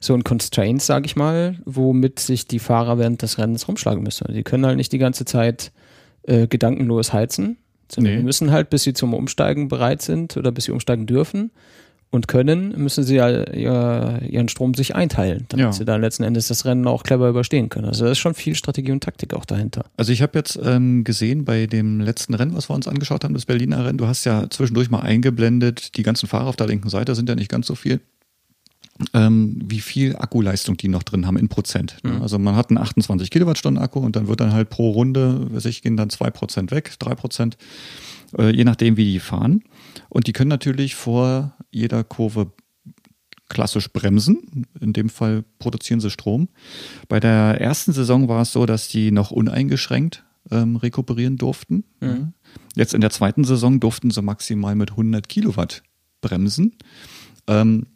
[0.01, 4.33] so ein Constraint, sag ich mal, womit sich die Fahrer während des Rennens rumschlagen müssen.
[4.33, 5.73] Die können halt nicht die ganze Zeit
[6.23, 7.57] äh, gedankenlos heizen,
[7.97, 8.17] Nee.
[8.17, 11.51] Die müssen halt, bis sie zum Umsteigen bereit sind oder bis sie umsteigen dürfen
[12.11, 13.29] und können, müssen sie ja
[14.21, 15.73] ihren Strom sich einteilen, damit ja.
[15.73, 17.87] sie dann letzten Endes das Rennen auch clever überstehen können.
[17.87, 19.85] Also da ist schon viel Strategie und Taktik auch dahinter.
[19.97, 23.35] Also ich habe jetzt ähm, gesehen bei dem letzten Rennen, was wir uns angeschaut haben,
[23.35, 26.89] das Berliner Rennen, du hast ja zwischendurch mal eingeblendet, die ganzen Fahrer auf der linken
[26.89, 28.01] Seite sind ja nicht ganz so viel
[29.15, 31.99] ähm, wie viel Akkuleistung die noch drin haben in Prozent.
[32.03, 32.23] Mhm.
[32.23, 35.67] Also man hat einen 28 Kilowattstunden Akku und dann wird dann halt pro Runde, weiß
[35.67, 37.57] ich, gehen dann zwei Prozent weg, drei Prozent,
[38.37, 39.63] äh, je nachdem, wie die fahren.
[40.09, 42.53] Und die können natürlich vor jeder Kurve
[43.49, 44.67] klassisch bremsen.
[44.81, 46.49] In dem Fall produzieren sie Strom.
[47.09, 51.85] Bei der ersten Saison war es so, dass die noch uneingeschränkt ähm, rekuperieren durften.
[52.01, 52.33] Mhm.
[52.75, 55.83] Jetzt in der zweiten Saison durften sie maximal mit 100 Kilowatt
[56.21, 56.77] bremsen.
[57.47, 57.87] Ähm,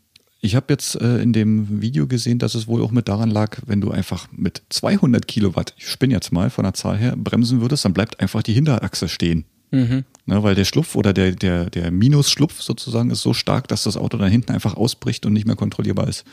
[0.44, 3.58] ich habe jetzt äh, in dem Video gesehen, dass es wohl auch mit daran lag,
[3.64, 7.61] wenn du einfach mit 200 Kilowatt, ich spinne jetzt mal von der Zahl her, bremsen
[7.61, 9.44] würdest, dann bleibt einfach die Hinterachse stehen.
[9.70, 10.05] Mhm.
[10.26, 13.96] Ne, weil der Schlupf oder der, der, der Minusschlupf sozusagen ist so stark, dass das
[13.96, 16.24] Auto dann hinten einfach ausbricht und nicht mehr kontrollierbar ist.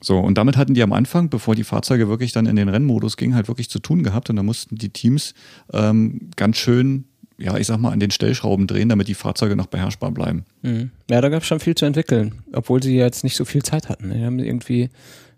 [0.00, 3.16] So, und damit hatten die am Anfang, bevor die Fahrzeuge wirklich dann in den Rennmodus
[3.16, 4.30] gingen, halt wirklich zu tun gehabt.
[4.30, 5.34] Und da mussten die Teams
[5.72, 7.04] ähm, ganz schön
[7.38, 10.44] ja, ich sag mal, an den Stellschrauben drehen, damit die Fahrzeuge noch beherrschbar bleiben.
[10.62, 10.90] Mhm.
[11.10, 13.88] Ja, da gab es schon viel zu entwickeln, obwohl sie jetzt nicht so viel Zeit
[13.88, 14.10] hatten.
[14.10, 14.90] Die haben irgendwie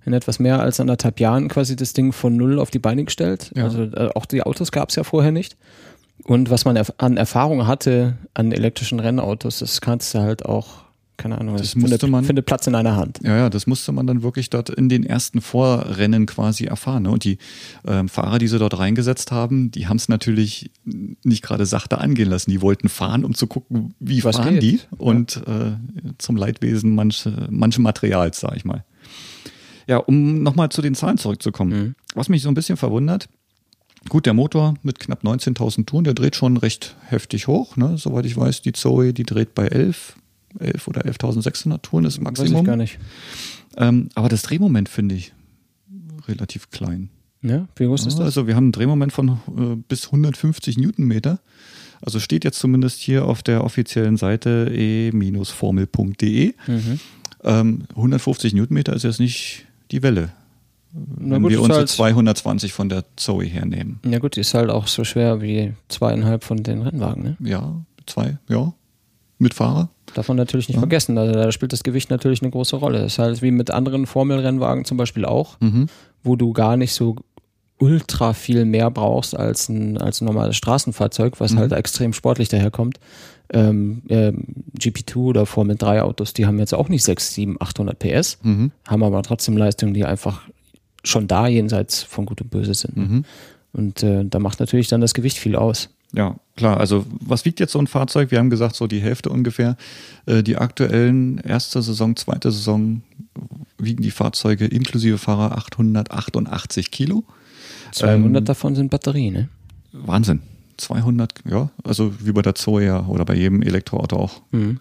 [0.05, 3.53] in etwas mehr als anderthalb Jahren quasi das Ding von null auf die Beine gestellt.
[3.57, 3.65] Ja.
[3.65, 5.57] Also äh, auch die Autos gab es ja vorher nicht.
[6.25, 10.88] Und was man erf an Erfahrung hatte an elektrischen Rennautos, das kannst du halt auch
[11.19, 13.19] keine Ahnung, das, musste findet, man, findet Platz in einer Hand.
[13.23, 17.03] Ja, ja, das musste man dann wirklich dort in den ersten Vorrennen quasi erfahren.
[17.03, 17.11] Ne?
[17.11, 17.39] Und die
[17.87, 22.31] ähm, Fahrer, die sie dort reingesetzt haben, die haben es natürlich nicht gerade sachte angehen
[22.31, 22.51] lassen.
[22.51, 24.63] Die wollten fahren, um zu gucken, wie Was fahren geht.
[24.63, 25.71] die und ja.
[25.71, 25.73] äh,
[26.19, 28.85] zum Leidwesen manche, manche Materials, sag ich mal.
[29.89, 31.79] Ja, um nochmal zu den Zahlen zurückzukommen.
[31.79, 31.95] Mhm.
[32.15, 33.29] Was mich so ein bisschen verwundert,
[34.09, 37.77] Gut, der Motor mit knapp 19.000 Touren, der dreht schon recht heftig hoch.
[37.77, 37.99] Ne?
[37.99, 40.15] Soweit ich weiß, die Zoe, die dreht bei 11.
[40.59, 42.53] 11 oder 11.600 Touren ist Maximum.
[42.53, 42.99] Weiß ich gar nicht.
[43.77, 45.33] Ähm, aber das Drehmoment finde ich
[46.27, 47.11] relativ klein.
[47.43, 48.27] Ja, wie groß ja, ist das?
[48.27, 51.41] Also wir haben ein Drehmoment von äh, bis 150 Newtonmeter.
[52.01, 56.55] Also steht jetzt zumindest hier auf der offiziellen Seite e-formel.de.
[56.67, 57.01] Mhm.
[57.45, 60.31] Ähm, 150 Newtonmeter ist jetzt nicht die Welle.
[60.93, 64.01] Wenn gut, wir unsere halt 220 von der Zoe hernehmen.
[64.05, 67.37] Ja gut, die ist halt auch so schwer wie zweieinhalb von den Rennwagen, ne?
[67.41, 68.73] Ja, zwei, ja.
[69.39, 69.89] Mit Fahrer.
[70.15, 70.81] Darf man natürlich nicht ja.
[70.81, 71.17] vergessen.
[71.17, 73.01] Also da spielt das Gewicht natürlich eine große Rolle.
[73.01, 75.87] Das ist halt wie mit anderen Formelrennwagen zum Beispiel auch, mhm.
[76.23, 77.17] wo du gar nicht so
[77.79, 81.59] ultra viel mehr brauchst als ein, als ein normales Straßenfahrzeug, was mhm.
[81.59, 82.99] halt extrem sportlich daherkommt.
[83.51, 84.33] Ähm, äh,
[84.79, 88.73] GP2 oder Formel 3 Autos, die haben jetzt auch nicht 6, 7, 800 PS, mhm.
[88.87, 90.43] haben aber trotzdem Leistungen, die einfach
[91.05, 92.97] schon da jenseits von Gut und Böse sind.
[92.97, 93.25] Mhm.
[93.73, 95.91] Und äh, da macht natürlich dann das Gewicht viel aus.
[96.13, 96.79] Ja, klar.
[96.79, 98.31] Also was wiegt jetzt so ein Fahrzeug?
[98.31, 99.77] Wir haben gesagt, so die Hälfte ungefähr.
[100.27, 103.03] Äh, die aktuellen erste Saison, zweite Saison
[103.79, 107.25] wiegen die Fahrzeuge inklusive Fahrer 888 Kilo.
[107.93, 109.49] 200 ähm, davon sind Batterien, ne?
[109.93, 110.41] Wahnsinn.
[110.77, 114.41] 200, ja, also wie bei der Zoe ja, oder bei jedem Elektroauto auch.
[114.53, 114.79] Mhm.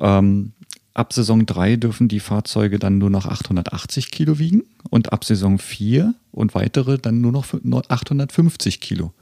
[0.00, 0.52] Ähm,
[0.94, 5.58] ab Saison 3 dürfen die Fahrzeuge dann nur noch 880 Kilo wiegen und ab Saison
[5.58, 7.46] 4 und weitere dann nur noch
[7.88, 9.12] 850 Kilo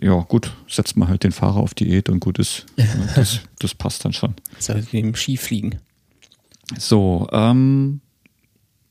[0.00, 2.66] ja, gut, setzt man halt den Fahrer auf Diät und gut ist.
[3.14, 4.34] Das, das passt dann schon.
[4.56, 5.76] Das halt wie im Skifliegen.
[6.78, 8.00] So, ähm,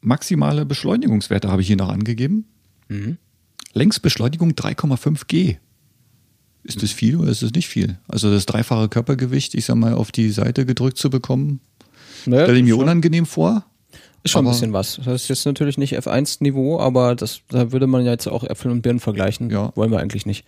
[0.01, 2.45] maximale Beschleunigungswerte habe ich hier noch angegeben.
[2.89, 3.17] Mhm.
[3.73, 5.57] Längsbeschleunigung 3,5 G.
[6.63, 7.99] ist das viel oder ist es nicht viel?
[8.07, 11.59] Also das dreifache Körpergewicht, ich sag mal, auf die Seite gedrückt zu bekommen,
[12.25, 13.65] naja, stelle ich mir unangenehm vor.
[14.27, 14.99] Ist schon ein bisschen was.
[15.03, 18.71] Das ist jetzt natürlich nicht F1-Niveau, aber das, da würde man ja jetzt auch Äpfel
[18.71, 19.49] und Birnen vergleichen.
[19.49, 19.71] Ja.
[19.75, 20.45] Wollen wir eigentlich nicht.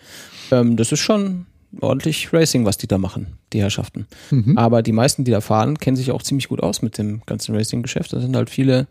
[0.52, 1.46] Ähm, das ist schon
[1.82, 4.08] ordentlich Racing, was die da machen, die Herrschaften.
[4.32, 4.58] Mhm.
[4.58, 7.56] Aber die meisten, die da fahren, kennen sich auch ziemlich gut aus mit dem ganzen
[7.56, 8.14] Racing-Geschäft.
[8.14, 8.88] Da sind halt viele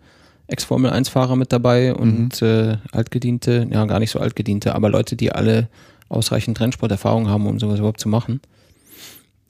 [0.47, 2.47] Ex-Formel-1-Fahrer mit dabei und mhm.
[2.49, 5.69] äh, altgediente, ja gar nicht so altgediente, aber Leute, die alle
[6.09, 8.41] ausreichend Rennsporterfahrung haben, um sowas überhaupt zu machen.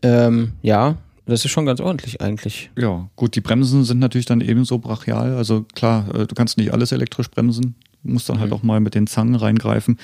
[0.02, 0.96] Ähm, ja,
[1.28, 2.70] das ist schon ganz ordentlich eigentlich.
[2.76, 5.36] Ja, gut, die Bremsen sind natürlich dann ebenso brachial.
[5.36, 8.52] Also klar, äh, du kannst nicht alles elektrisch bremsen, du musst dann halt mhm.
[8.52, 9.98] halt auch mal mit den Zangen reingreifen.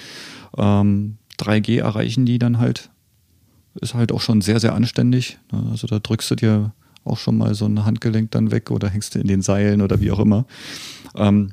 [0.56, 2.90] Ähm, 3G erreichen die dann halt.
[3.80, 5.38] Ist halt auch schon sehr, sehr anständig.
[5.50, 5.66] Ne?
[5.70, 6.72] Also da drückst du dir
[7.04, 10.00] auch schon mal so ein Handgelenk dann weg oder hängst du in den Seilen oder
[10.00, 10.46] wie auch immer.
[11.16, 11.52] Ähm,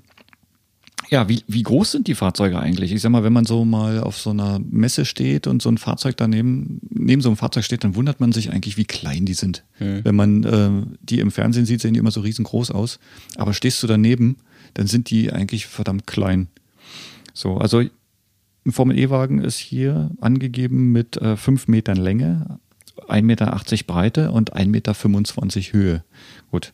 [1.11, 2.93] ja, wie, wie groß sind die Fahrzeuge eigentlich?
[2.93, 5.77] Ich sag mal, wenn man so mal auf so einer Messe steht und so ein
[5.77, 9.33] Fahrzeug daneben, neben so einem Fahrzeug steht, dann wundert man sich eigentlich, wie klein die
[9.33, 9.65] sind.
[9.79, 10.05] Mhm.
[10.05, 12.97] Wenn man äh, die im Fernsehen sieht, sehen die immer so riesengroß aus.
[13.35, 14.37] Aber stehst du daneben,
[14.73, 16.47] dann sind die eigentlich verdammt klein.
[17.33, 22.57] So, also ein Formel E-Wagen ist hier angegeben mit äh, 5 Metern Länge,
[23.09, 26.03] 1,80 Meter Breite und 1,25 Meter Höhe.
[26.51, 26.73] Gut.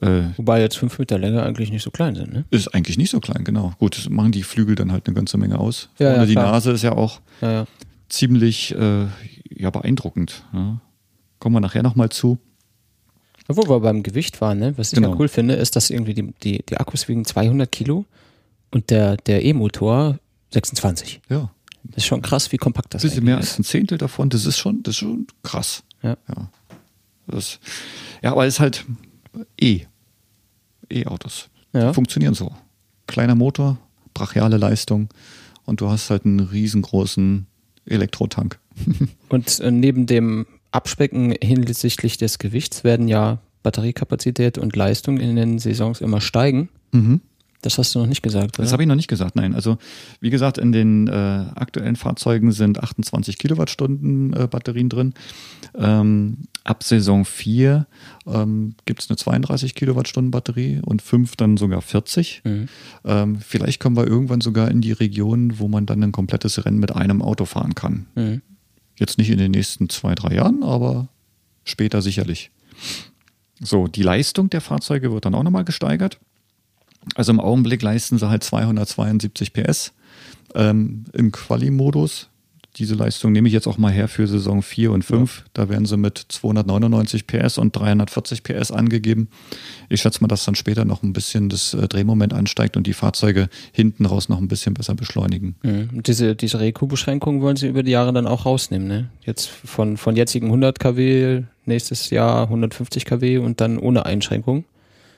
[0.00, 2.44] Äh, Wobei jetzt 5 Meter Länge eigentlich nicht so klein sind, ne?
[2.50, 3.72] Ist eigentlich nicht so klein, genau.
[3.78, 5.88] Gut, das machen die Flügel dann halt eine ganze Menge aus.
[5.98, 6.52] Ja, ja die klar.
[6.52, 7.66] Nase ist ja auch ja,
[8.08, 9.06] ziemlich äh,
[9.50, 10.44] ja, beeindruckend.
[10.52, 10.80] Ja.
[11.40, 12.38] Kommen wir nachher nochmal zu.
[13.48, 14.74] Wo wir beim Gewicht waren, ne?
[14.76, 15.10] was ich genau.
[15.10, 18.04] ja cool finde, ist, dass irgendwie die, die, die Akkus wiegen 200 Kilo
[18.72, 20.18] und der, der E-Motor
[20.52, 21.20] 26.
[21.28, 21.50] Ja.
[21.84, 23.12] Das ist schon krass, wie kompakt das ist.
[23.12, 25.84] Ein bisschen mehr als ein Zehntel davon, das ist schon, das ist schon krass.
[26.02, 26.16] Ja.
[26.28, 26.50] Ja,
[27.28, 27.60] das,
[28.22, 28.84] ja aber es ist halt
[29.60, 29.82] E.
[30.90, 31.48] E-Autos.
[31.72, 31.92] Ja.
[31.92, 32.52] Funktionieren so.
[33.06, 33.78] Kleiner Motor,
[34.14, 35.08] brachiale Leistung
[35.64, 37.46] und du hast halt einen riesengroßen
[37.86, 38.58] Elektrotank.
[39.28, 45.58] und äh, neben dem Abspecken hinsichtlich des Gewichts werden ja Batteriekapazität und Leistung in den
[45.58, 46.68] Saisons immer steigen.
[46.92, 47.20] Mhm.
[47.62, 48.64] Das hast du noch nicht gesagt, oder?
[48.64, 49.54] Das habe ich noch nicht gesagt, nein.
[49.54, 49.78] Also
[50.20, 55.14] wie gesagt, in den äh, aktuellen Fahrzeugen sind 28 Kilowattstunden äh, Batterien drin.
[55.74, 57.86] Ähm, ab Saison 4
[58.26, 62.42] ähm, gibt es eine 32 Kilowattstunden Batterie und 5 dann sogar 40.
[62.44, 62.68] Mhm.
[63.04, 66.78] Ähm, vielleicht kommen wir irgendwann sogar in die Region, wo man dann ein komplettes Rennen
[66.78, 68.06] mit einem Auto fahren kann.
[68.14, 68.42] Mhm.
[68.98, 71.08] Jetzt nicht in den nächsten zwei, drei Jahren, aber
[71.64, 72.50] später sicherlich.
[73.60, 76.18] So, die Leistung der Fahrzeuge wird dann auch nochmal gesteigert.
[77.14, 79.92] Also im Augenblick leisten sie halt 272 PS
[80.54, 82.28] ähm, im Quali-Modus.
[82.76, 85.38] Diese Leistung nehme ich jetzt auch mal her für Saison 4 und 5.
[85.38, 85.44] Ja.
[85.54, 89.28] Da werden sie mit 299 PS und 340 PS angegeben.
[89.88, 92.92] Ich schätze mal, dass dann später noch ein bisschen das äh, Drehmoment ansteigt und die
[92.92, 95.56] Fahrzeuge hinten raus noch ein bisschen besser beschleunigen.
[95.62, 96.02] Mhm.
[96.02, 98.86] Diese, diese Reku-Beschränkung wollen sie über die Jahre dann auch rausnehmen.
[98.86, 99.08] Ne?
[99.24, 104.66] Jetzt von, von jetzigen 100 kW, nächstes Jahr 150 kW und dann ohne Einschränkung.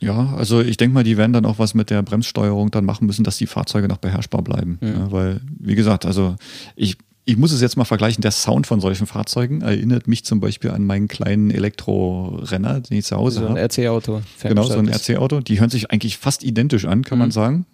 [0.01, 3.07] Ja, also ich denke mal, die werden dann auch was mit der Bremssteuerung dann machen
[3.07, 4.79] müssen, dass die Fahrzeuge noch beherrschbar bleiben.
[4.81, 4.89] Ja.
[4.89, 6.37] Ja, weil, wie gesagt, also
[6.77, 10.41] ich, ich muss es jetzt mal vergleichen, der Sound von solchen Fahrzeugen erinnert mich zum
[10.41, 13.49] Beispiel an meinen kleinen Elektrorenner, den ich zu Hause habe.
[13.49, 14.23] So ein RC-Auto.
[14.43, 15.41] Genau, so ein RC-Auto.
[15.41, 17.25] Die hören sich eigentlich fast identisch an, kann mhm.
[17.25, 17.67] man sagen.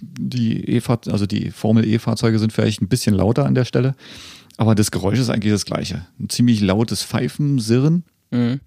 [0.00, 3.94] Die E also die Formel E-Fahrzeuge sind vielleicht ein bisschen lauter an der Stelle,
[4.56, 6.06] aber das Geräusch ist eigentlich das gleiche.
[6.18, 8.04] Ein ziemlich lautes Pfeifen, Sirren.
[8.30, 8.60] Mhm.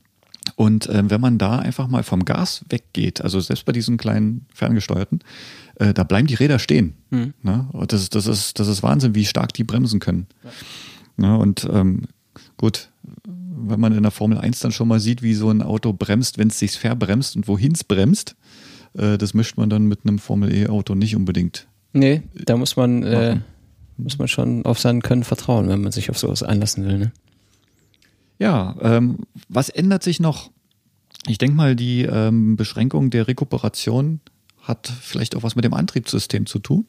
[0.56, 4.46] Und äh, wenn man da einfach mal vom Gas weggeht, also selbst bei diesen kleinen
[4.54, 5.20] ferngesteuerten,
[5.76, 6.94] äh, da bleiben die Räder stehen.
[7.10, 7.34] Mhm.
[7.42, 7.68] Ne?
[7.72, 10.28] Und das, das, ist, das ist Wahnsinn, wie stark die bremsen können.
[10.44, 10.50] Ja.
[11.28, 11.38] Ne?
[11.38, 12.04] Und ähm,
[12.58, 12.90] gut,
[13.24, 16.38] wenn man in der Formel 1 dann schon mal sieht, wie so ein Auto bremst,
[16.38, 18.36] wenn es sich verbremst und wohin es bremst,
[18.98, 21.68] äh, das mischt man dann mit einem Formel E-Auto nicht unbedingt.
[21.94, 23.40] Nee, da muss man, äh,
[23.98, 26.98] muss man schon auf sein Können vertrauen, wenn man sich auf sowas einlassen will.
[26.98, 27.12] Ne?
[28.40, 30.52] Ja, ähm, was ändert sich noch?
[31.28, 34.20] Ich denke mal, die ähm, Beschränkung der Rekuperation
[34.62, 36.86] hat vielleicht auch was mit dem Antriebssystem zu tun,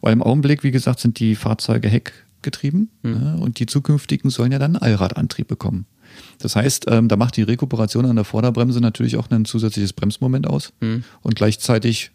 [0.00, 3.10] weil im Augenblick, wie gesagt, sind die Fahrzeuge heckgetrieben mhm.
[3.12, 5.86] ne, und die zukünftigen sollen ja dann Allradantrieb bekommen.
[6.38, 10.46] Das heißt, ähm, da macht die Rekuperation an der Vorderbremse natürlich auch ein zusätzliches Bremsmoment
[10.46, 11.04] aus mhm.
[11.22, 12.10] und gleichzeitig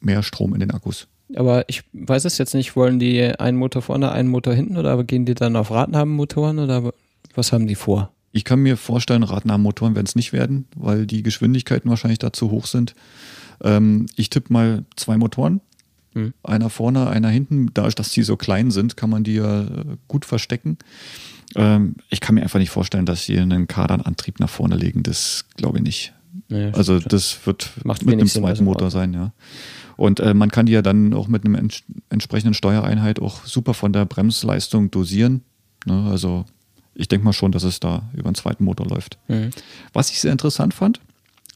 [0.00, 1.08] mehr Strom in den Akkus.
[1.34, 5.02] Aber ich weiß es jetzt nicht, wollen die einen Motor vorne, einen Motor hinten oder
[5.04, 6.92] gehen die dann auf Radnabenmotoren oder
[7.36, 8.12] was haben die vor?
[8.32, 12.50] Ich kann mir vorstellen, Radnahmotoren werden es nicht werden, weil die Geschwindigkeiten wahrscheinlich da zu
[12.50, 12.94] hoch sind.
[13.62, 15.60] Ähm, ich tippe mal zwei Motoren.
[16.14, 16.32] Hm.
[16.42, 17.70] Einer vorne, einer hinten.
[17.74, 20.78] Da, dass die so klein sind, kann man die ja äh, gut verstecken.
[21.54, 25.02] Ähm, ich kann mir einfach nicht vorstellen, dass sie einen Kardanantrieb nach vorne legen.
[25.02, 26.12] Das glaube ich nicht.
[26.48, 29.32] Ja, also das wird Macht mit einem zweiten Sinn, Motor sein, ja.
[29.96, 33.74] Und äh, man kann die ja dann auch mit einem ents entsprechenden Steuereinheit auch super
[33.74, 35.42] von der Bremsleistung dosieren.
[35.84, 36.08] Ne?
[36.10, 36.46] Also
[36.94, 39.18] ich denke mal schon, dass es da über einen zweiten Motor läuft.
[39.28, 39.50] Mhm.
[39.92, 41.00] Was ich sehr interessant fand,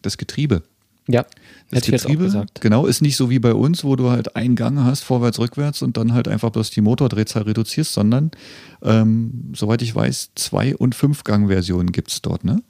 [0.03, 0.63] das Getriebe.
[1.09, 1.25] Ja,
[1.71, 5.05] das Getriebe, genau, ist nicht so wie bei uns, wo du halt einen Gang hast,
[5.05, 8.33] vorwärts, rückwärts und dann halt einfach bloß die Motordrehzahl reduzierst, sondern,
[8.83, 12.61] ähm, soweit ich weiß, zwei- und fünf-Gang-Versionen gibt es dort, ne?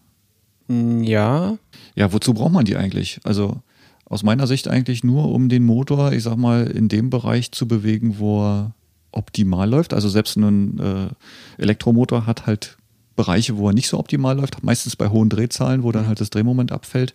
[0.69, 1.57] Mm, ja.
[1.95, 3.21] Ja, wozu braucht man die eigentlich?
[3.25, 3.61] Also
[4.05, 7.67] aus meiner Sicht eigentlich nur, um den Motor, ich sag mal, in dem Bereich zu
[7.67, 8.75] bewegen, wo er
[9.17, 9.95] optimal läuft.
[9.95, 12.77] Also selbst ein äh, Elektromotor hat halt
[13.17, 16.09] Bereiche, wo er nicht so optimal läuft, meistens bei hohen Drehzahlen, wo dann mhm.
[16.09, 17.15] halt das Drehmoment abfällt,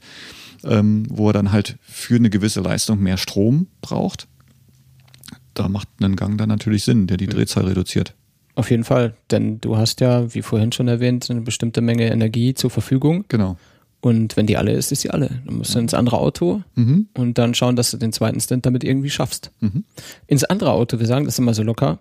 [0.64, 4.28] ähm, wo er dann halt für eine gewisse Leistung mehr Strom braucht.
[5.54, 7.28] Da macht ein Gang dann natürlich Sinn, der die.
[7.28, 8.16] Drehzahl reduziert.
[8.56, 12.54] Auf jeden Fall, denn du hast ja, wie vorhin schon erwähnt, eine bestimmte Menge Energie
[12.54, 13.26] zur Verfügung.
[13.30, 13.58] Genau.
[14.02, 15.42] Und wenn die alle ist, ist sie alle.
[15.46, 17.08] Du musst ins andere Auto mhm.
[17.14, 19.52] und dann schauen, dass du den zweiten Stint damit irgendwie schaffst.
[19.60, 19.84] Mhm.
[20.28, 22.00] Ins andere Auto, wir sagen das immer so locker,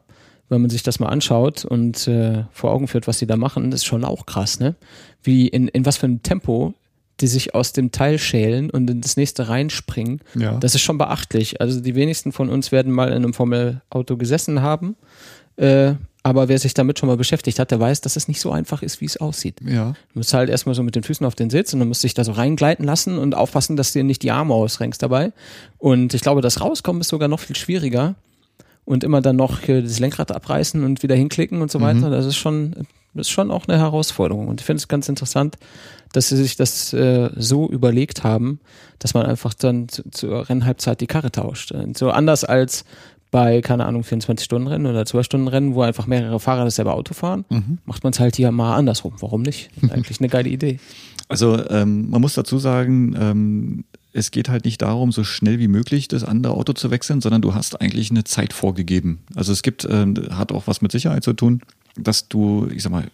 [0.49, 3.71] wenn man sich das mal anschaut und äh, vor Augen führt, was die da machen,
[3.71, 4.75] ist schon auch krass, ne?
[5.23, 6.75] Wie in, in was für einem Tempo
[7.21, 10.21] die sich aus dem Teil schälen und in das nächste reinspringen.
[10.35, 10.57] Ja.
[10.59, 11.61] Das ist schon beachtlich.
[11.61, 14.97] Also die wenigsten von uns werden mal in einem Formelauto gesessen haben.
[15.57, 18.51] Äh, aber wer sich damit schon mal beschäftigt hat, der weiß, dass es nicht so
[18.53, 19.57] einfach ist, wie es aussieht.
[19.65, 19.93] Ja.
[20.13, 22.07] Du musst halt erstmal so mit den Füßen auf den Sitz und dann musst du
[22.07, 25.33] dich da so reingleiten lassen und aufpassen, dass du dir nicht die Arme ausrenkst dabei.
[25.79, 28.17] Und ich glaube, das Rauskommen ist sogar noch viel schwieriger.
[28.85, 32.09] Und immer dann noch das Lenkrad abreißen und wieder hinklicken und so weiter.
[32.09, 32.13] Mhm.
[32.13, 34.49] Das ist schon, das ist schon auch eine Herausforderung.
[34.49, 35.59] Und ich finde es ganz interessant,
[36.13, 38.59] dass sie sich das äh, so überlegt haben,
[38.99, 41.73] dass man einfach dann zu, zur Rennhalbzeit die Karre tauscht.
[41.95, 42.85] So anders als
[43.31, 47.79] bei, keine Ahnung, 24-Stunden-Rennen oder 12-Stunden-Rennen, wo einfach mehrere Fahrer dasselbe Auto fahren, mhm.
[47.85, 49.15] macht man es halt hier mal andersrum.
[49.21, 49.71] Warum nicht?
[49.91, 50.79] Eigentlich eine geile Idee.
[51.29, 55.69] Also ähm, man muss dazu sagen, ähm, es geht halt nicht darum, so schnell wie
[55.69, 59.21] möglich das andere Auto zu wechseln, sondern du hast eigentlich eine Zeit vorgegeben.
[59.37, 61.61] Also es gibt, ähm, hat auch was mit Sicherheit zu tun,
[61.97, 63.05] dass du, ich sag mal,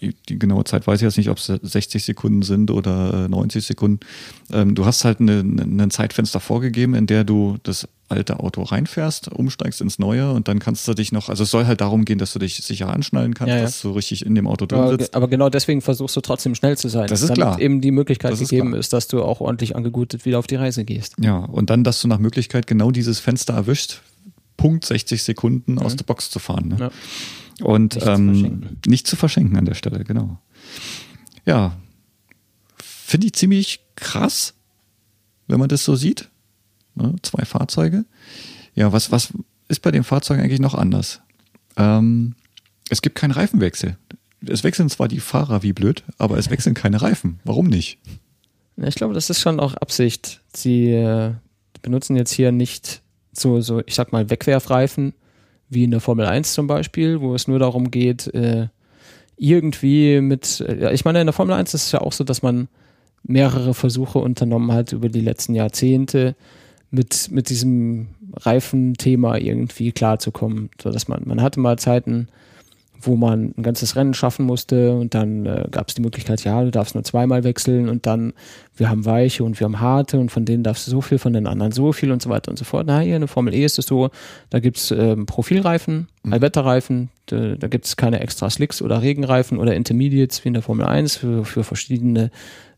[0.00, 3.66] die genaue Zeit weiß ich jetzt nicht, ob es 60 Sekunden sind oder 90 äh,
[3.66, 4.00] Sekunden.
[4.52, 9.80] Ähm, du hast halt ein Zeitfenster vorgegeben, in der du das alte Auto reinfährst, umsteigst
[9.80, 12.32] ins neue und dann kannst du dich noch, also es soll halt darum gehen, dass
[12.32, 13.62] du dich sicher anschnallen kannst, ja, ja.
[13.62, 15.14] dass du richtig in dem Auto drin aber, sitzt.
[15.14, 17.08] Aber genau deswegen versuchst du trotzdem schnell zu sein.
[17.08, 17.60] Das ist damit klar.
[17.60, 20.56] eben die Möglichkeit das gegeben ist, ist, dass du auch ordentlich angegutet wieder auf die
[20.56, 21.14] Reise gehst.
[21.20, 24.02] Ja, und dann, dass du nach Möglichkeit genau dieses Fenster erwischt,
[24.56, 25.78] Punkt 60 Sekunden mhm.
[25.80, 26.68] aus der Box zu fahren.
[26.68, 26.76] Ne?
[26.78, 26.90] Ja.
[27.62, 30.38] Und nicht, ähm, zu nicht zu verschenken an der Stelle, genau.
[31.44, 31.76] Ja,
[32.82, 34.54] finde ich ziemlich krass,
[35.46, 36.28] wenn man das so sieht.
[36.94, 37.14] Ne?
[37.22, 38.04] Zwei Fahrzeuge.
[38.74, 39.32] Ja, was, was
[39.68, 41.20] ist bei den Fahrzeugen eigentlich noch anders?
[41.76, 42.34] Ähm,
[42.88, 43.96] es gibt keinen Reifenwechsel.
[44.46, 47.40] Es wechseln zwar die Fahrer wie blöd, aber es wechseln keine Reifen.
[47.44, 47.98] Warum nicht?
[48.76, 50.42] Ja, ich glaube, das ist schon auch Absicht.
[50.52, 51.32] Sie äh,
[51.82, 55.14] benutzen jetzt hier nicht so, so, ich sag mal, Wegwerfreifen,
[55.68, 58.68] wie in der Formel 1 zum Beispiel, wo es nur darum geht, äh,
[59.36, 62.42] irgendwie mit, äh, ich meine, in der Formel 1 ist es ja auch so, dass
[62.42, 62.68] man
[63.22, 66.36] mehrere Versuche unternommen hat über die letzten Jahrzehnte
[66.90, 70.70] mit, mit diesem Reifenthema irgendwie klarzukommen.
[70.80, 72.28] So dass man, man hatte mal Zeiten,
[73.00, 76.62] wo man ein ganzes Rennen schaffen musste und dann äh, gab es die Möglichkeit, ja,
[76.62, 78.32] du darfst nur zweimal wechseln und dann,
[78.76, 81.32] wir haben weiche und wir haben harte und von denen darfst du so viel, von
[81.32, 82.86] den anderen so viel und so weiter und so fort.
[82.86, 84.10] Na, hier in der Formel E ist es so,
[84.50, 86.32] da gibt's ähm, Profilreifen, mhm.
[86.32, 90.62] Allwetterreifen, da, da gibt es keine extra Slicks oder Regenreifen oder Intermediates wie in der
[90.62, 92.30] Formel 1 für, für verschiedene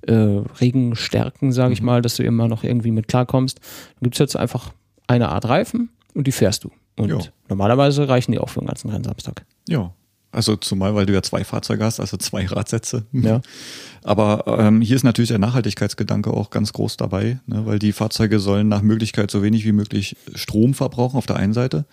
[0.03, 1.87] äh, Regenstärken, sage ich mhm.
[1.87, 3.59] mal, dass du immer noch irgendwie mit klarkommst.
[3.59, 4.73] Da gibt es jetzt einfach
[5.07, 6.71] eine Art Reifen und die fährst du.
[6.97, 7.21] Und jo.
[7.49, 9.45] normalerweise reichen die auch für den ganzen Rennsamstag.
[9.69, 9.93] Ja,
[10.31, 13.07] also zumal, weil du ja zwei Fahrzeuge hast, also zwei Radsätze.
[13.13, 13.41] Ja.
[14.05, 18.39] Aber ähm, hier ist natürlich der Nachhaltigkeitsgedanke auch ganz groß dabei, ne, weil die Fahrzeuge
[18.39, 21.85] sollen nach Möglichkeit so wenig wie möglich Strom verbrauchen auf der einen Seite,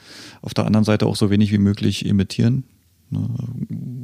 [0.42, 2.64] auf der anderen Seite auch so wenig wie möglich emittieren,
[3.10, 3.28] ne,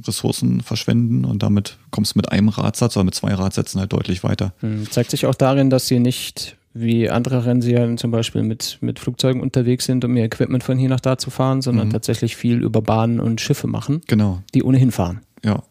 [0.06, 4.24] Ressourcen verschwenden und damit kommst du mit einem Radsatz oder mit zwei Radsätzen halt deutlich
[4.24, 4.54] weiter.
[4.60, 9.00] Hm, zeigt sich auch darin, dass sie nicht wie andere Rennserien zum Beispiel mit, mit
[9.00, 11.92] Flugzeugen unterwegs sind, um ihr Equipment von hier nach da zu fahren, sondern mhm.
[11.94, 14.42] tatsächlich viel über Bahnen und Schiffe machen, genau.
[14.54, 15.22] die ohnehin fahren.
[15.44, 15.64] Ja.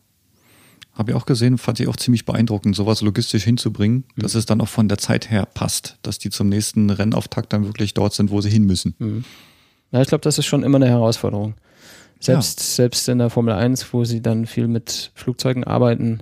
[0.93, 4.23] Habe ich auch gesehen, fand ich auch ziemlich beeindruckend, sowas logistisch hinzubringen, mhm.
[4.23, 7.65] dass es dann auch von der Zeit her passt, dass die zum nächsten Rennauftakt dann
[7.65, 8.95] wirklich dort sind, wo sie hin müssen.
[8.99, 9.25] Mhm.
[9.93, 11.55] Ja, ich glaube, das ist schon immer eine Herausforderung.
[12.21, 12.67] Selbst, ja.
[12.67, 16.21] selbst in der Formel 1, wo sie dann viel mit Flugzeugen arbeiten,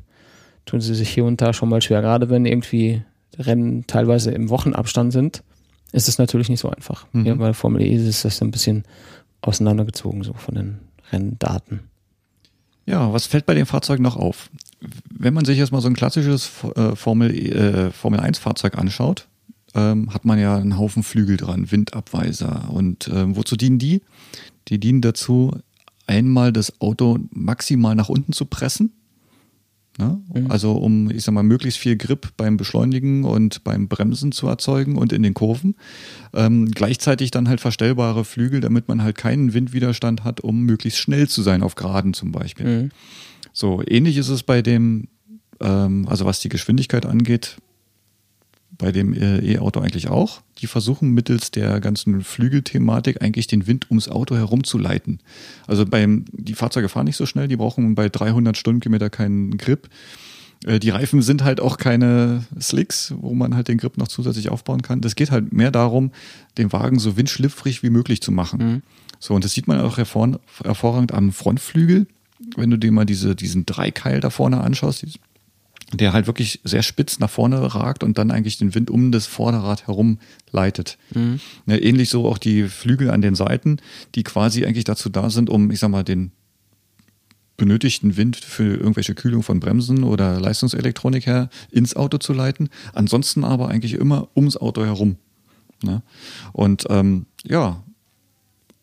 [0.65, 2.01] tun sie sich hier und da schon mal schwer.
[2.01, 3.03] Gerade wenn irgendwie
[3.39, 5.43] Rennen teilweise im Wochenabstand sind,
[5.93, 7.07] ist es natürlich nicht so einfach.
[7.13, 7.27] Mhm.
[7.27, 8.85] Ja, bei Formel E ist das ein bisschen
[9.41, 10.79] auseinandergezogen, so von den
[11.13, 11.81] Renndaten.
[12.87, 14.51] Ja, was fällt bei den Fahrzeugen noch auf?
[15.11, 19.29] Wenn man sich jetzt mal so ein klassisches äh, Formel, äh, Formel 1 Fahrzeug anschaut,
[19.75, 22.71] ähm, hat man ja einen Haufen Flügel dran, Windabweiser.
[22.71, 24.03] Und ähm, wozu dienen die?
[24.69, 25.53] Die dienen dazu,
[26.07, 28.93] einmal das Auto maximal nach unten zu pressen,
[29.99, 30.21] Ne?
[30.33, 30.51] Mhm.
[30.51, 34.97] Also um, ich sag mal, möglichst viel Grip beim Beschleunigen und beim Bremsen zu erzeugen
[34.97, 35.75] und in den Kurven.
[36.33, 41.29] Ähm, gleichzeitig dann halt verstellbare Flügel, damit man halt keinen Windwiderstand hat, um möglichst schnell
[41.29, 42.83] zu sein auf Geraden zum Beispiel.
[42.83, 42.91] Mhm.
[43.53, 45.09] So, ähnlich ist es bei dem,
[45.61, 47.57] ähm, also was die Geschwindigkeit angeht,
[48.79, 50.41] bei dem äh, E-Auto eigentlich auch.
[50.59, 55.19] Die versuchen mittels der ganzen Flügelthematik eigentlich den Wind ums Auto herumzuleiten.
[55.67, 59.89] Also beim, die Fahrzeuge fahren nicht so schnell, die brauchen bei 300 Stundenkilometer keinen Grip.
[60.65, 64.49] Äh, die Reifen sind halt auch keine Slicks, wo man halt den Grip noch zusätzlich
[64.49, 65.01] aufbauen kann.
[65.01, 66.13] Das geht halt mehr darum,
[66.57, 68.59] den Wagen so windschlüpfrig wie möglich zu machen.
[68.59, 68.83] Mhm.
[69.19, 72.07] So, und das sieht man auch hervor, hervorragend am Frontflügel.
[72.57, 75.05] Wenn du dir mal diese, diesen Dreikeil da vorne anschaust,
[75.93, 79.27] der halt wirklich sehr spitz nach vorne ragt und dann eigentlich den Wind um das
[79.27, 80.19] Vorderrad herum
[80.51, 80.99] leitet.
[81.15, 81.41] Mhm.
[81.67, 83.79] Ja, ähnlich so auch die Flügel an den Seiten,
[84.15, 86.33] die quasi eigentlich dazu da sind, um, ich sag mal, den
[87.57, 92.69] benötigten Wind für irgendwelche Kühlung von Bremsen oder Leistungselektronik her ins Auto zu leiten.
[92.93, 95.17] Ansonsten aber eigentlich immer ums Auto herum.
[95.83, 96.03] Ne?
[96.53, 97.83] Und ähm, ja,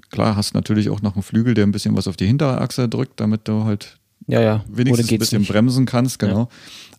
[0.10, 3.20] klar hast natürlich auch noch einen Flügel, der ein bisschen was auf die Hinterachse drückt,
[3.20, 4.66] damit du halt ja, ja.
[4.68, 5.52] wenigstens ein bisschen nicht.
[5.52, 6.40] bremsen kannst, genau.
[6.40, 6.48] Ja.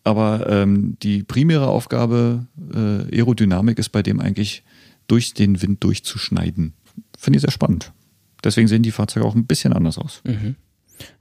[0.06, 4.62] Aber ähm, die primäre Aufgabe äh, Aerodynamik ist bei dem eigentlich
[5.08, 6.74] durch den Wind durchzuschneiden.
[7.18, 7.92] Finde ich sehr spannend.
[8.44, 10.22] Deswegen sehen die Fahrzeuge auch ein bisschen anders aus.
[10.24, 10.54] Mhm.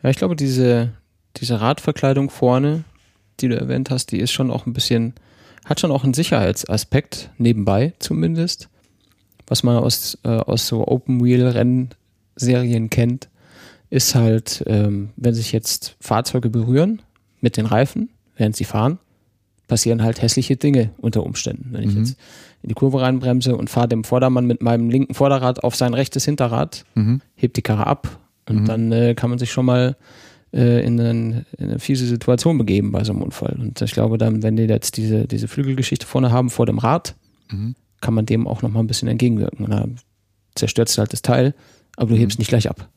[0.03, 0.91] Ja, ich glaube, diese,
[1.37, 2.83] diese Radverkleidung vorne,
[3.39, 5.15] die du erwähnt hast, die ist schon auch ein bisschen,
[5.65, 8.69] hat schon auch einen Sicherheitsaspekt nebenbei zumindest,
[9.47, 13.29] was man aus, äh, aus so Open-Wheel-Rennserien kennt
[13.89, 17.01] ist halt, ähm, wenn sich jetzt Fahrzeuge berühren
[17.41, 18.99] mit den Reifen, während sie fahren,
[19.67, 21.69] passieren halt hässliche Dinge unter Umständen.
[21.71, 21.99] Wenn ich mhm.
[21.99, 22.17] jetzt
[22.61, 26.25] in die Kurve reinbremse und fahre dem Vordermann mit meinem linken Vorderrad auf sein rechtes
[26.25, 27.21] Hinterrad, mhm.
[27.35, 28.65] hebt die Karre ab und mhm.
[28.65, 29.95] dann äh, kann man sich schon mal
[30.53, 33.57] äh, in, einen, in, eine fiese Situation begeben bei so einem Unfall.
[33.59, 37.15] Und ich glaube dann, wenn die jetzt diese, diese Flügelgeschichte vorne haben vor dem Rad,
[37.51, 37.75] mhm.
[38.01, 39.65] kann man dem auch nochmal ein bisschen entgegenwirken.
[39.65, 39.95] Und dann
[40.55, 41.53] zerstört halt das Teil,
[41.97, 42.41] aber du hebst mhm.
[42.41, 42.89] nicht gleich ab.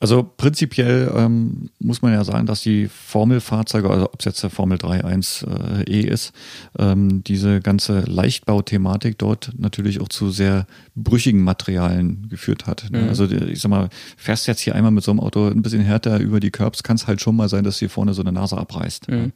[0.00, 4.50] Also prinzipiell ähm, muss man ja sagen, dass die Formelfahrzeuge, also ob es jetzt der
[4.50, 6.32] Formel 3.1 äh, E ist,
[6.78, 12.90] ähm, diese ganze Leichtbauthematik dort natürlich auch zu sehr brüchigen Materialien geführt hat.
[12.90, 13.02] Ne?
[13.02, 13.08] Mhm.
[13.08, 16.18] Also ich sag mal, fährst jetzt hier einmal mit so einem Auto ein bisschen härter
[16.20, 18.56] über die Curbs, kann es halt schon mal sein, dass hier vorne so eine Nase
[18.56, 19.08] abreißt.
[19.08, 19.32] Mhm.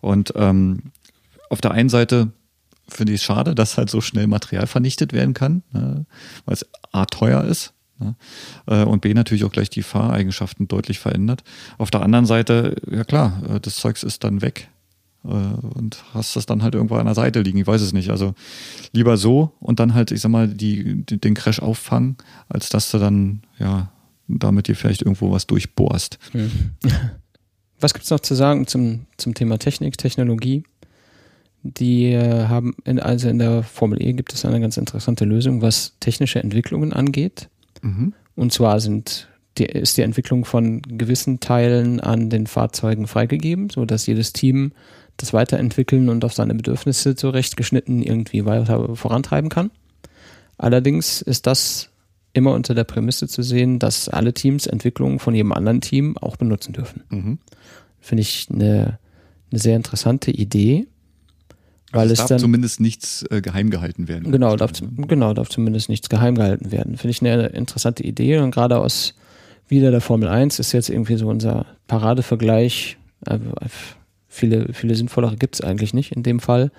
[0.00, 0.92] Und ähm,
[1.48, 2.32] auf der einen Seite
[2.88, 6.06] finde ich es schade, dass halt so schnell Material vernichtet werden kann, ne?
[6.44, 8.16] weil es A teuer ist Ne?
[8.66, 11.44] Äh, und B natürlich auch gleich die Fahreigenschaften deutlich verändert.
[11.78, 14.68] Auf der anderen Seite, ja klar, äh, das Zeugs ist dann weg
[15.24, 17.58] äh, und hast das dann halt irgendwo an der Seite liegen.
[17.58, 18.10] Ich weiß es nicht.
[18.10, 18.34] Also
[18.92, 22.16] lieber so und dann halt, ich sag mal, die, den Crash auffangen,
[22.48, 23.92] als dass du dann, ja,
[24.26, 26.18] damit dir vielleicht irgendwo was durchbohrst.
[27.80, 30.64] Was gibt es noch zu sagen zum, zum Thema Technik, Technologie?
[31.62, 35.94] Die haben, in, also in der Formel E gibt es eine ganz interessante Lösung, was
[36.00, 37.50] technische Entwicklungen angeht.
[37.82, 38.14] Mhm.
[38.34, 44.06] Und zwar sind die, ist die Entwicklung von gewissen Teilen an den Fahrzeugen freigegeben, sodass
[44.06, 44.72] jedes Team
[45.16, 49.70] das weiterentwickeln und auf seine Bedürfnisse zurechtgeschnitten irgendwie weiter vorantreiben kann.
[50.56, 51.90] Allerdings ist das
[52.32, 56.36] immer unter der Prämisse zu sehen, dass alle Teams Entwicklungen von jedem anderen Team auch
[56.36, 57.02] benutzen dürfen.
[57.10, 57.38] Mhm.
[57.98, 58.98] Finde ich eine,
[59.50, 60.86] eine sehr interessante Idee.
[61.92, 64.30] Weil also es, es darf dann, zumindest nichts äh, geheim gehalten werden.
[64.30, 66.96] Genau darf, genau, darf zumindest nichts geheim gehalten werden.
[66.96, 69.14] Finde ich eine interessante Idee und gerade aus
[69.68, 72.98] wieder der Formel 1 ist jetzt irgendwie so unser Paradevergleich.
[73.26, 73.38] Äh,
[74.28, 76.70] viele, viele sinnvollere gibt es eigentlich nicht in dem Fall.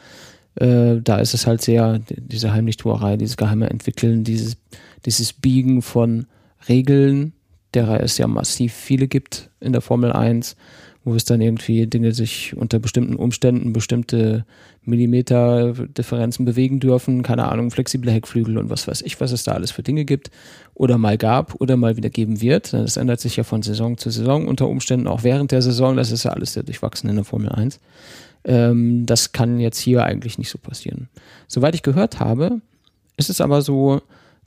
[0.56, 4.58] Äh, da ist es halt sehr, diese Heimlichtuerei, dieses geheime Entwickeln, dieses,
[5.06, 6.28] dieses Biegen von
[6.67, 7.34] Regeln,
[7.74, 10.56] derer es ja massiv viele gibt in der Formel 1
[11.04, 14.46] wo es dann irgendwie Dinge sich unter bestimmten Umständen bestimmte
[14.84, 19.72] Millimeter-Differenzen bewegen dürfen, keine Ahnung, flexible Heckflügel und was weiß ich, was es da alles
[19.72, 20.30] für Dinge gibt
[20.74, 22.74] oder mal gab oder mal wieder geben wird.
[22.74, 26.12] Das ändert sich ja von Saison zu Saison unter Umständen auch während der Saison, das
[26.12, 27.80] ist ja alles sehr durchwachsen in der Formel 1.
[28.43, 31.10] Ähm, das kann jetzt hier eigentlich nicht so passieren.
[31.47, 32.62] Soweit ich gehört habe,
[33.18, 34.02] ist es aber so,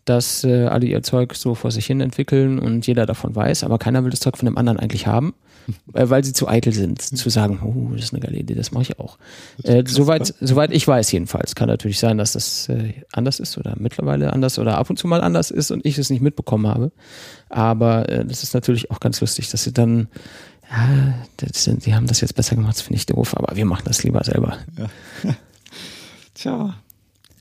[0.04, 3.78] dass äh, alle ihr Zeug so vor sich hin entwickeln und jeder davon weiß, aber
[3.78, 5.34] keiner will das Zeug von dem anderen eigentlich haben,
[5.86, 8.82] weil sie zu eitel sind, zu sagen, oh, das ist eine geile Idee, das mache
[8.82, 9.18] ich auch.
[9.62, 11.54] Äh, soweit, soweit ich weiß jedenfalls.
[11.54, 15.06] Kann natürlich sein, dass das äh, anders ist oder mittlerweile anders oder ab und zu
[15.06, 16.92] mal anders ist und ich es nicht mitbekommen habe.
[17.48, 20.08] Aber äh, das ist natürlich auch ganz lustig, dass sie dann,
[20.70, 23.84] ja, das, die haben das jetzt besser gemacht, das finde ich doof, aber wir machen
[23.86, 24.58] das lieber selber.
[24.78, 24.88] Ja.
[26.34, 26.74] Tja.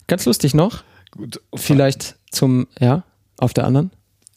[0.07, 0.83] Ganz lustig noch.
[1.11, 1.41] Gut.
[1.55, 3.03] Vielleicht zum, ja,
[3.37, 3.91] auf der anderen?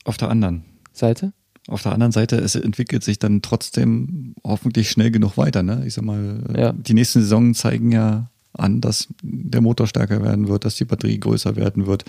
[0.05, 0.64] Auf der anderen.
[0.93, 1.32] Seite?
[1.69, 5.62] Auf der anderen Seite, es entwickelt sich dann trotzdem hoffentlich schnell genug weiter.
[5.62, 5.83] Ne?
[5.87, 6.73] Ich sag mal, ja.
[6.73, 11.19] die nächsten Saisonen zeigen ja an, dass der Motor stärker werden wird, dass die Batterie
[11.19, 12.05] größer werden wird.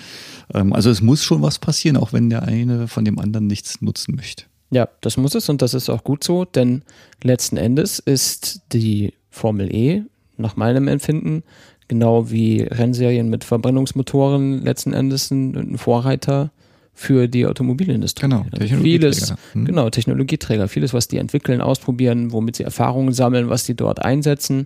[0.53, 3.81] Ähm, also es muss schon was passieren, auch wenn der eine von dem anderen nichts
[3.81, 4.45] nutzen möchte.
[4.69, 6.83] Ja, das muss es und das ist auch gut so, denn
[7.23, 10.03] letzten Endes ist die Formel E
[10.37, 11.43] nach meinem Empfinden
[11.87, 16.51] genau wie Rennserien mit Verbrennungsmotoren letzten Endes ein, ein Vorreiter
[16.97, 18.23] für die Automobilindustrie.
[18.23, 19.13] Genau, Technologieträger.
[19.13, 19.65] Vieles, hm.
[19.65, 20.67] Genau, Technologieträger.
[20.67, 24.65] Vieles, was die entwickeln, ausprobieren, womit sie Erfahrungen sammeln, was die dort einsetzen,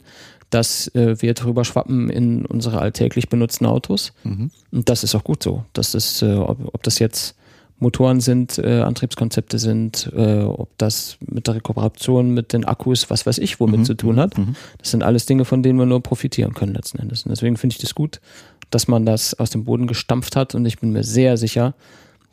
[0.50, 4.14] das äh, wird drüber schwappen in unsere alltäglich benutzten Autos.
[4.24, 4.50] Mhm.
[4.72, 5.66] Und das ist auch gut so.
[5.74, 7.36] Das ist, äh, ob, ob das jetzt
[7.80, 13.26] Motoren sind, äh, Antriebskonzepte sind, äh, ob das mit der Rekooperation mit den Akkus, was
[13.26, 13.86] weiß ich, womit mhm.
[13.86, 14.38] zu tun hat.
[14.38, 14.56] Mhm.
[14.78, 17.26] Das sind alles Dinge, von denen wir nur profitieren können letzten Endes.
[17.26, 18.22] Und deswegen finde ich das gut,
[18.70, 21.74] dass man das aus dem Boden gestampft hat und ich bin mir sehr sicher,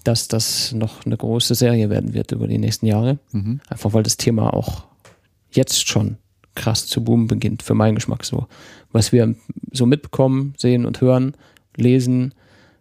[0.05, 3.19] dass das noch eine große Serie werden wird über die nächsten Jahre.
[3.33, 3.61] Mhm.
[3.69, 4.85] Einfach weil das Thema auch
[5.51, 6.17] jetzt schon
[6.55, 8.47] krass zu boomen beginnt, für meinen Geschmack so.
[8.93, 9.35] Was wir
[9.73, 11.35] so mitbekommen, sehen und hören,
[11.77, 12.35] lesen,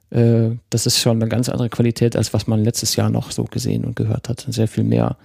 [0.10, 3.44] äh, das ist schon eine ganz andere Qualität, als was man letztes Jahr noch so
[3.44, 4.46] gesehen und gehört hat.
[4.50, 5.18] Sehr viel mehr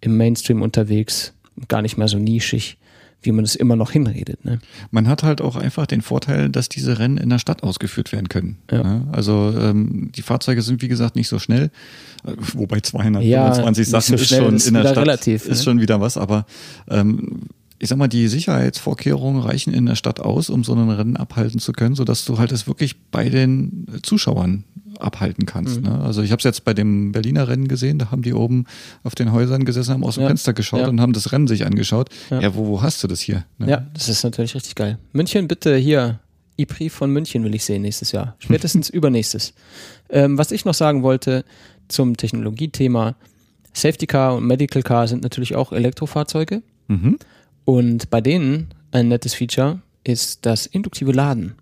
[0.00, 1.34] im Mainstream unterwegs,
[1.68, 2.78] gar nicht mehr so nischig
[3.22, 4.44] wie man es immer noch hinredet.
[4.44, 4.60] Ne?
[4.90, 8.28] Man hat halt auch einfach den Vorteil, dass diese Rennen in der Stadt ausgeführt werden
[8.28, 8.58] können.
[8.70, 8.82] Ja.
[8.82, 9.08] Ne?
[9.12, 11.70] Also ähm, die Fahrzeuge sind wie gesagt nicht so schnell,
[12.24, 15.64] äh, wobei 225 ja, Sachen so ist schon in der Stadt relativ, ist ne?
[15.64, 16.46] schon wieder was, aber
[16.88, 17.42] ähm,
[17.80, 21.60] ich sag mal, die Sicherheitsvorkehrungen reichen in der Stadt aus, um so ein Rennen abhalten
[21.60, 24.64] zu können, sodass du halt es wirklich bei den Zuschauern
[25.00, 25.80] abhalten kannst.
[25.80, 25.88] Mhm.
[25.88, 26.00] Ne?
[26.00, 28.64] Also ich habe es jetzt bei dem Berliner Rennen gesehen, da haben die oben
[29.02, 30.28] auf den Häusern gesessen, haben aus dem ja.
[30.28, 30.88] Fenster geschaut ja.
[30.88, 32.08] und haben das Rennen sich angeschaut.
[32.30, 33.44] Ja, ja wo, wo hast du das hier?
[33.58, 33.70] Ne?
[33.70, 34.98] Ja, das ist natürlich richtig geil.
[35.12, 36.20] München, bitte hier.
[36.60, 38.34] IPRI von München will ich sehen nächstes Jahr.
[38.40, 39.54] Spätestens übernächstes.
[40.10, 41.44] Ähm, was ich noch sagen wollte
[41.86, 43.14] zum Technologiethema,
[43.72, 46.62] Safety Car und Medical Car sind natürlich auch Elektrofahrzeuge.
[46.88, 47.18] Mhm.
[47.64, 51.54] Und bei denen ein nettes Feature ist das induktive Laden.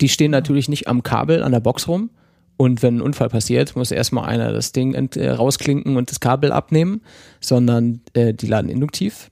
[0.00, 2.10] Die stehen natürlich nicht am Kabel an der Box rum.
[2.62, 6.52] Und wenn ein Unfall passiert, muss erstmal einer das Ding äh, rausklinken und das Kabel
[6.52, 7.00] abnehmen,
[7.40, 9.30] sondern äh, die laden induktiv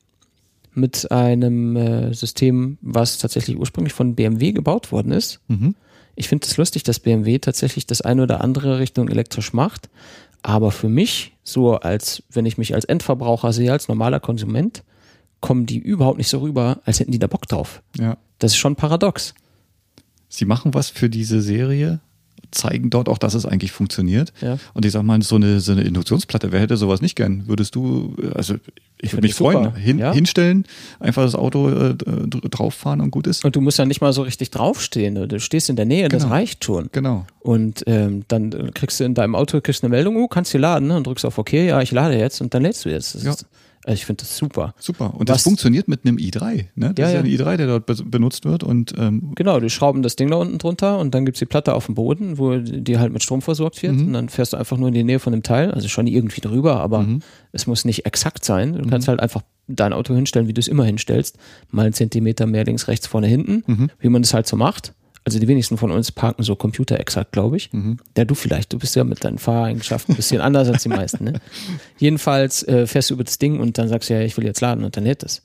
[0.74, 5.38] mit einem äh, System, was tatsächlich ursprünglich von BMW gebaut worden ist.
[5.46, 5.76] Mhm.
[6.16, 9.88] Ich finde es das lustig, dass BMW tatsächlich das eine oder andere Richtung elektrisch macht.
[10.42, 14.82] Aber für mich, so als wenn ich mich als Endverbraucher sehe, als normaler Konsument,
[15.40, 17.80] kommen die überhaupt nicht so rüber, als hätten die da Bock drauf.
[17.96, 18.16] Ja.
[18.40, 19.34] Das ist schon paradox.
[20.28, 22.00] Sie machen was für diese Serie,
[22.50, 24.32] zeigen dort auch, dass es eigentlich funktioniert.
[24.40, 24.58] Ja.
[24.74, 27.46] Und ich sag mal, so eine, so eine Induktionsplatte, wer hätte sowas nicht gern?
[27.46, 28.54] Würdest du, also
[29.00, 30.12] ich würde mich freuen, hin, ja?
[30.12, 30.64] hinstellen,
[30.98, 33.44] einfach das Auto äh, drauffahren und gut ist.
[33.44, 35.28] Und du musst ja nicht mal so richtig draufstehen.
[35.28, 36.22] Du stehst in der Nähe, genau.
[36.22, 36.88] das reicht schon.
[36.92, 37.26] Genau.
[37.40, 40.88] Und ähm, dann kriegst du in deinem Auto kriegst eine Meldung, oh, kannst du laden
[40.88, 40.96] ne?
[40.96, 43.14] und drückst auf OK, ja, ich lade jetzt und dann lädst du jetzt.
[43.14, 43.30] Das ja.
[43.30, 43.46] ist,
[43.84, 44.74] also ich finde das super.
[44.78, 45.14] Super.
[45.14, 46.66] Und Was, das funktioniert mit einem i3.
[46.74, 46.92] Ne?
[46.94, 48.62] Das ja, ist ja ein i3, der dort be benutzt wird.
[48.62, 51.46] Und, ähm genau, die schrauben das Ding da unten drunter und dann gibt es die
[51.46, 53.94] Platte auf dem Boden, wo die halt mit Strom versorgt wird.
[53.94, 54.08] Mhm.
[54.08, 55.70] Und dann fährst du einfach nur in die Nähe von dem Teil.
[55.70, 57.22] Also schon irgendwie drüber, aber mhm.
[57.52, 58.74] es muss nicht exakt sein.
[58.74, 58.90] Du mhm.
[58.90, 61.38] kannst halt einfach dein Auto hinstellen, wie du es immer hinstellst.
[61.70, 63.62] Mal einen Zentimeter mehr links, rechts, vorne, hinten.
[63.66, 63.90] Mhm.
[63.98, 64.92] Wie man das halt so macht
[65.30, 67.72] also die wenigsten von uns parken so computerexakt, glaube ich.
[67.72, 67.98] Mhm.
[68.16, 71.24] Ja, du vielleicht, du bist ja mit deinen Fahreigenschaften ein bisschen anders als die meisten.
[71.24, 71.40] Ne?
[71.98, 74.60] Jedenfalls äh, fährst du über das Ding und dann sagst du ja, ich will jetzt
[74.60, 75.42] laden und dann lädt es.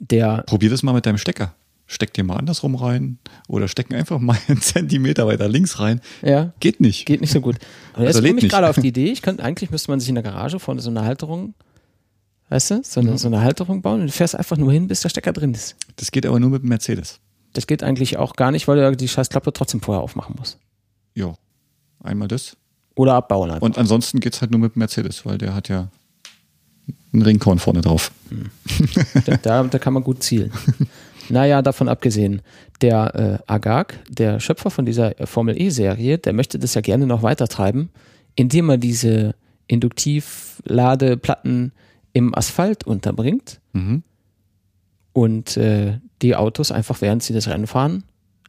[0.00, 1.54] Der Probier das mal mit deinem Stecker.
[1.86, 3.18] Steck dir mal andersrum rein
[3.48, 6.00] oder stecken einfach mal einen Zentimeter weiter links rein.
[6.22, 6.52] Ja.
[6.58, 7.06] Geht nicht.
[7.06, 7.56] Geht nicht so gut.
[7.92, 10.08] Aber jetzt also komme ich gerade auf die Idee, ich könnte, eigentlich müsste man sich
[10.08, 11.54] in der Garage vorne so eine Halterung
[12.52, 13.16] weißt du, so eine, mhm.
[13.16, 15.74] so eine Halterung bauen und du fährst einfach nur hin, bis der Stecker drin ist.
[15.96, 17.18] Das geht aber nur mit dem Mercedes.
[17.52, 20.58] Das geht eigentlich auch gar nicht, weil du die Scheißklappe trotzdem vorher aufmachen musst.
[21.14, 21.34] Ja,
[22.02, 22.56] einmal das.
[22.94, 23.62] Oder abbauen einfach.
[23.62, 25.88] Und ansonsten geht es halt nur mit Mercedes, weil der hat ja
[27.12, 28.12] einen Ringkorn vorne drauf.
[28.28, 28.50] Hm.
[29.42, 30.52] da, da, kann man gut zielen.
[31.28, 32.42] naja, davon abgesehen,
[32.80, 37.22] der äh, Agag, der Schöpfer von dieser Formel E-Serie, der möchte das ja gerne noch
[37.22, 37.90] weiter treiben,
[38.34, 39.34] indem er diese
[39.66, 41.72] Induktivladeplatten
[42.12, 43.60] im Asphalt unterbringt.
[43.72, 44.02] Mhm
[45.12, 48.04] und äh, die Autos einfach, während sie das Rennen fahren,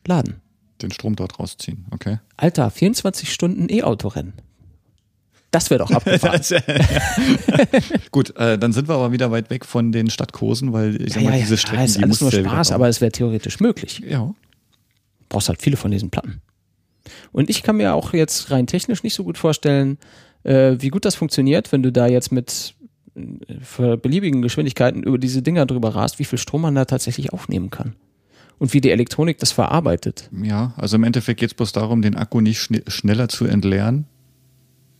[0.06, 0.36] laden.
[0.82, 2.20] Den Strom dort rausziehen, okay.
[2.38, 4.34] Alter, 24 Stunden E-Auto-Rennen.
[5.52, 6.42] Das wäre doch abgefahren.
[8.12, 11.16] Gut, äh, dann sind wir aber wieder weit weg von den Stadtkursen, weil ich ja,
[11.16, 13.60] sag mal, ja, diese Strecken, ja, ist die alles nur Spaß, aber es wäre theoretisch
[13.60, 14.02] möglich.
[14.08, 14.34] Ja.
[15.30, 16.42] Brauchst halt viele von diesen Platten.
[17.32, 19.98] Und ich kann mir auch jetzt rein technisch nicht so gut vorstellen,
[20.44, 22.76] äh, wie gut das funktioniert, wenn du da jetzt mit
[23.62, 27.70] für beliebigen Geschwindigkeiten über diese Dinger drüber rast, wie viel Strom man da tatsächlich aufnehmen
[27.70, 27.96] kann.
[28.60, 30.30] Und wie die Elektronik das verarbeitet.
[30.44, 34.06] Ja, also im Endeffekt geht es bloß darum, den Akku nicht schn schneller zu entleeren,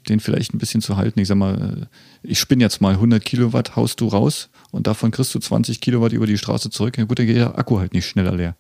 [0.10, 1.20] den vielleicht ein bisschen zu halten.
[1.20, 1.88] Ich sag mal,
[2.24, 5.82] äh, ich spinne jetzt mal 100 Kilowatt, haust du raus und davon kriegst du 20
[5.82, 6.98] Kilowatt über die Straße zurück.
[6.98, 8.56] Ja gut, dann geht der Akku halt nicht schneller leer.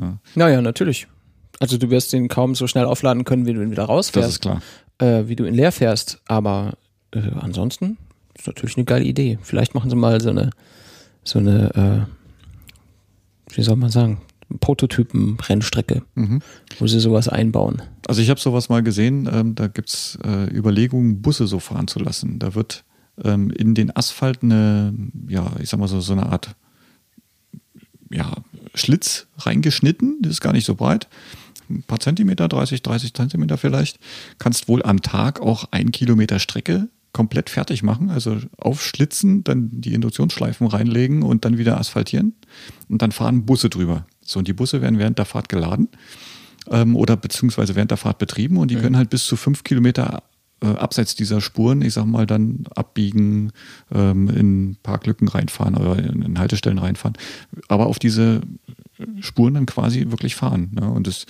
[0.00, 0.18] Ja.
[0.34, 1.06] Naja, natürlich.
[1.60, 4.26] Also du wirst den kaum so schnell aufladen können, wie du ihn wieder rausfährst.
[4.26, 4.62] Das ist klar.
[4.98, 6.20] Äh, wie du ihn leer fährst.
[6.26, 6.72] Aber
[7.12, 7.98] äh, ansonsten
[8.40, 9.38] ist natürlich eine geile Idee.
[9.42, 10.50] Vielleicht machen sie mal so eine,
[11.24, 12.06] so eine,
[13.48, 14.20] äh, wie soll man sagen,
[14.58, 16.40] Prototypen-Rennstrecke, mhm.
[16.78, 17.82] wo sie sowas einbauen.
[18.08, 21.86] Also ich habe sowas mal gesehen, ähm, da gibt es äh, Überlegungen, Busse so fahren
[21.86, 22.38] zu lassen.
[22.40, 22.84] Da wird
[23.22, 24.92] ähm, in den Asphalt eine,
[25.28, 26.56] ja, ich sag mal so, so eine Art
[28.10, 28.32] ja,
[28.74, 31.08] Schlitz reingeschnitten, das ist gar nicht so breit.
[31.68, 34.00] Ein paar Zentimeter, 30, 30 Zentimeter vielleicht.
[34.38, 39.94] Kannst wohl am Tag auch ein Kilometer Strecke komplett fertig machen, also aufschlitzen, dann die
[39.94, 42.34] Induktionsschleifen reinlegen und dann wieder asphaltieren.
[42.88, 44.06] Und dann fahren Busse drüber.
[44.22, 45.88] So, und die Busse werden während der Fahrt geladen
[46.70, 48.80] ähm, oder beziehungsweise während der Fahrt betrieben und die mhm.
[48.80, 50.22] können halt bis zu fünf Kilometer
[50.62, 53.50] äh, abseits dieser Spuren, ich sag mal, dann abbiegen,
[53.92, 57.16] ähm, in Parklücken reinfahren oder in, in, Haltestellen reinfahren.
[57.68, 58.42] Aber auf diese
[59.20, 60.70] Spuren dann quasi wirklich fahren.
[60.72, 60.88] Ne?
[60.90, 61.26] Und das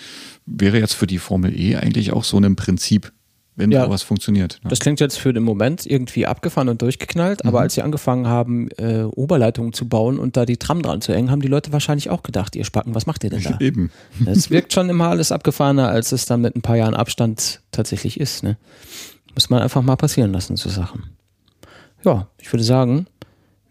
[0.46, 3.12] wäre jetzt für die Formel E eigentlich auch so ein Prinzip,
[3.56, 4.60] wenn ja, sowas funktioniert.
[4.62, 4.70] Ne?
[4.70, 7.48] Das klingt jetzt für den Moment irgendwie abgefahren und durchgeknallt, mhm.
[7.48, 11.12] aber als sie angefangen haben, äh, Oberleitungen zu bauen und da die Tram dran zu
[11.12, 13.56] hängen, haben die Leute wahrscheinlich auch gedacht, ihr Spacken, was macht ihr denn da?
[13.60, 13.90] Eben.
[14.20, 18.18] Das wirkt schon immer alles abgefahrener, als es dann mit ein paar Jahren Abstand tatsächlich
[18.20, 18.42] ist.
[18.42, 18.56] Ne?
[19.34, 21.10] Muss man einfach mal passieren lassen, so Sachen.
[22.04, 23.06] Ja, ich würde sagen,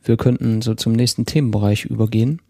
[0.03, 2.41] wir könnten so zum nächsten Themenbereich übergehen.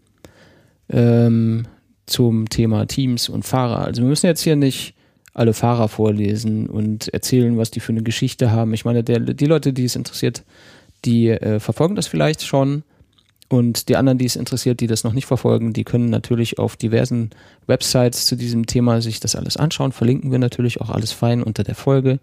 [0.88, 1.66] Ähm,
[2.06, 3.84] zum Thema Teams und Fahrer.
[3.84, 4.94] Also wir müssen jetzt hier nicht
[5.32, 8.74] alle Fahrer vorlesen und erzählen, was die für eine Geschichte haben.
[8.74, 10.42] Ich meine, der, die Leute, die es interessiert,
[11.04, 12.82] die äh, verfolgen das vielleicht schon.
[13.48, 16.76] Und die anderen, die es interessiert, die das noch nicht verfolgen, die können natürlich auf
[16.76, 17.30] diversen
[17.66, 19.90] Websites zu diesem Thema sich das alles anschauen.
[19.90, 22.20] Verlinken wir natürlich auch alles fein unter der Folge.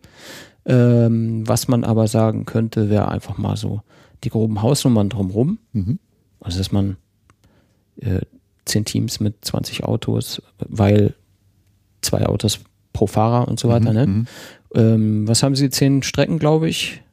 [0.66, 3.82] Ähm, was man aber sagen könnte, wäre einfach mal so
[4.24, 5.60] die groben Hausnummern drumherum.
[5.74, 6.00] Mhm.
[6.40, 6.96] Also, dass man
[8.00, 8.22] äh,
[8.64, 11.14] zehn Teams mit 20 Autos, weil
[12.02, 12.62] zwei Autos
[12.98, 13.92] pro Fahrer und so weiter.
[13.92, 14.08] Mhm, ne?
[14.08, 14.26] Mhm.
[14.74, 15.70] Ähm, was haben sie?
[15.70, 17.04] Zehn Strecken, glaube ich,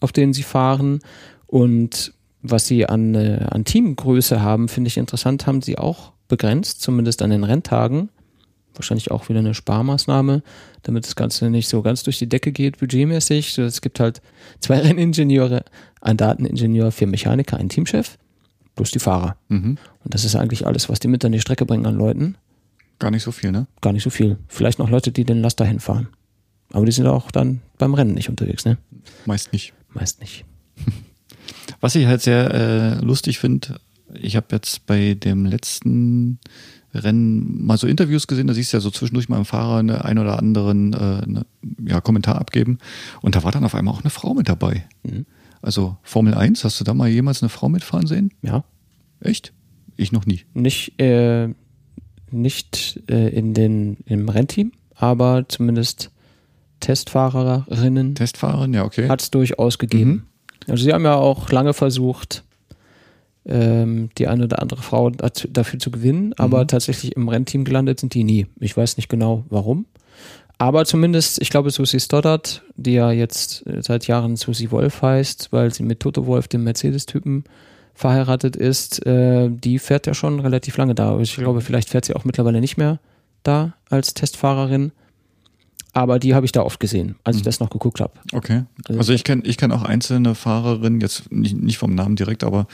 [0.00, 1.00] auf denen sie fahren.
[1.46, 6.80] Und was sie an, äh, an Teamgröße haben, finde ich interessant, haben sie auch begrenzt,
[6.80, 8.08] zumindest an den Renntagen.
[8.74, 10.42] Wahrscheinlich auch wieder eine Sparmaßnahme,
[10.84, 13.58] damit das Ganze nicht so ganz durch die Decke geht, budgetmäßig.
[13.58, 14.22] Es gibt halt
[14.60, 15.64] zwei Renningenieure,
[16.00, 18.16] ein Dateningenieur, vier Mechaniker, ein Teamchef,
[18.74, 19.36] plus die Fahrer.
[19.48, 19.76] Mhm.
[20.02, 22.36] Und das ist eigentlich alles, was die mit an die Strecke bringen an Leuten.
[22.98, 23.66] Gar nicht so viel, ne?
[23.80, 24.38] Gar nicht so viel.
[24.48, 26.08] Vielleicht noch Leute, die den Laster hinfahren.
[26.72, 28.78] Aber die sind auch dann beim Rennen nicht unterwegs, ne?
[29.24, 29.72] Meist nicht.
[29.92, 30.44] Meist nicht.
[31.80, 33.80] Was ich halt sehr äh, lustig finde,
[34.14, 36.38] ich habe jetzt bei dem letzten
[36.94, 40.04] Rennen mal so Interviews gesehen, da siehst du ja so zwischendurch mal im Fahrer eine,
[40.04, 41.46] ein oder anderen äh, eine,
[41.84, 42.78] ja, Kommentar abgeben.
[43.20, 44.84] Und da war dann auf einmal auch eine Frau mit dabei.
[45.02, 45.26] Mhm.
[45.62, 48.32] Also Formel 1, hast du da mal jemals eine Frau mitfahren sehen?
[48.42, 48.64] Ja.
[49.20, 49.52] Echt?
[49.96, 50.42] Ich noch nie.
[50.54, 51.48] Nicht, äh,
[52.30, 56.10] nicht äh, in den, im Rennteam, aber zumindest
[56.80, 58.14] Testfahrerinnen.
[58.14, 59.08] Testfahrerin, ja, okay.
[59.08, 60.10] Hat es durchaus gegeben.
[60.10, 60.22] Mhm.
[60.68, 62.42] Also sie haben ja auch lange versucht,
[63.46, 66.68] ähm, die eine oder andere Frau dafür zu gewinnen, aber mhm.
[66.68, 68.46] tatsächlich im Rennteam gelandet sind die nie.
[68.58, 69.86] Ich weiß nicht genau warum.
[70.58, 75.72] Aber zumindest, ich glaube, Susi Stoddard, die ja jetzt seit Jahren Susi Wolf heißt, weil
[75.72, 77.44] sie mit Toto Wolf, dem Mercedes-Typen,
[77.96, 81.18] verheiratet ist, äh, die fährt ja schon relativ lange da.
[81.18, 83.00] Ich glaube, vielleicht fährt sie auch mittlerweile nicht mehr
[83.42, 84.92] da als Testfahrerin.
[85.94, 87.46] Aber die habe ich da oft gesehen, als ich mhm.
[87.46, 88.12] das noch geguckt habe.
[88.34, 88.64] Okay.
[88.86, 92.44] Also, also ich kenne ich kenn auch einzelne Fahrerinnen, jetzt nicht, nicht vom Namen direkt,
[92.44, 92.66] aber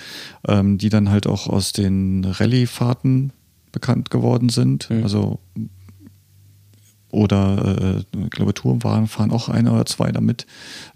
[0.48, 3.32] ähm, die dann halt auch aus den Rallye-Fahrten
[3.70, 4.90] bekannt geworden sind.
[4.90, 5.04] Mhm.
[5.04, 5.38] Also
[7.12, 10.46] oder äh, ich glaube Tourenwagen fahren auch ein oder zwei damit.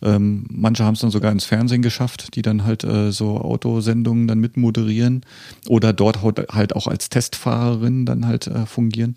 [0.02, 4.26] Ähm, manche haben es dann sogar ins Fernsehen geschafft, die dann halt äh, so Autosendungen
[4.26, 5.24] dann mitmoderieren
[5.68, 9.14] oder dort halt auch als Testfahrerin dann halt äh, fungieren.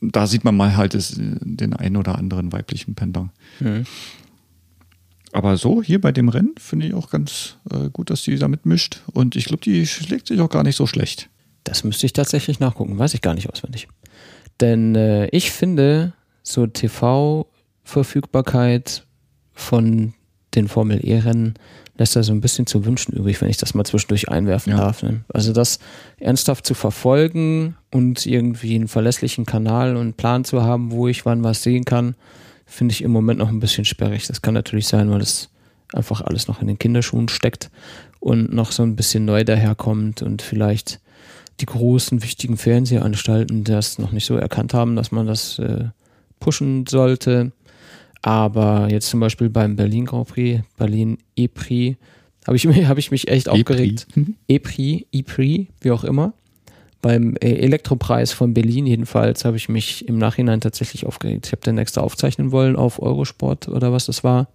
[0.00, 3.30] Da sieht man mal halt das, den einen oder anderen weiblichen Pendant.
[3.60, 3.86] Mhm.
[5.32, 8.48] Aber so hier bei dem Rennen finde ich auch ganz äh, gut, dass die da
[8.48, 11.28] mitmischt und ich glaube, die schlägt sich auch gar nicht so schlecht.
[11.64, 13.88] Das müsste ich tatsächlich nachgucken, weiß ich gar nicht auswendig.
[14.60, 19.04] Denn äh, ich finde, so TV-Verfügbarkeit
[19.52, 20.14] von
[20.54, 21.54] den Formel E-Rennen
[21.96, 24.78] lässt da so ein bisschen zu wünschen übrig, wenn ich das mal zwischendurch einwerfen ja.
[24.78, 25.02] darf.
[25.02, 25.24] Ne?
[25.32, 25.80] Also das
[26.18, 31.42] ernsthaft zu verfolgen und irgendwie einen verlässlichen Kanal und Plan zu haben, wo ich wann
[31.42, 32.14] was sehen kann,
[32.66, 34.26] finde ich im Moment noch ein bisschen sperrig.
[34.28, 35.50] Das kann natürlich sein, weil es
[35.92, 37.70] einfach alles noch in den Kinderschuhen steckt
[38.20, 41.00] und noch so ein bisschen neu daherkommt und vielleicht
[41.60, 45.86] die großen, wichtigen Fernsehanstalten das noch nicht so erkannt haben, dass man das äh,
[46.40, 47.52] pushen sollte.
[48.22, 51.96] Aber jetzt zum Beispiel beim Berlin Grand Prix, Berlin E-Prix,
[52.46, 54.06] habe ich, hab ich mich echt aufgeregt.
[54.48, 56.32] E-Prix, E-Prix, wie auch immer.
[57.00, 61.46] Beim äh, Elektropreis von Berlin jedenfalls habe ich mich im Nachhinein tatsächlich aufgeregt.
[61.46, 64.48] Ich habe den extra aufzeichnen wollen auf Eurosport oder was das war.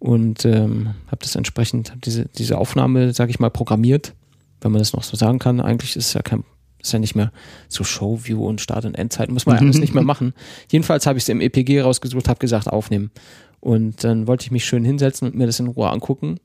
[0.00, 4.14] Und ähm, habe das entsprechend, hab diese, diese Aufnahme, sage ich mal, programmiert,
[4.62, 5.60] wenn man das noch so sagen kann.
[5.60, 6.44] Eigentlich ist es ja kein
[6.82, 7.30] ist ja nicht mehr
[7.68, 10.34] so Showview und Start- und Endzeit, muss man ja alles nicht mehr machen.
[10.68, 13.12] Jedenfalls habe ich es im EPG rausgesucht, habe gesagt, aufnehmen.
[13.60, 16.38] Und dann wollte ich mich schön hinsetzen und mir das in Ruhe angucken.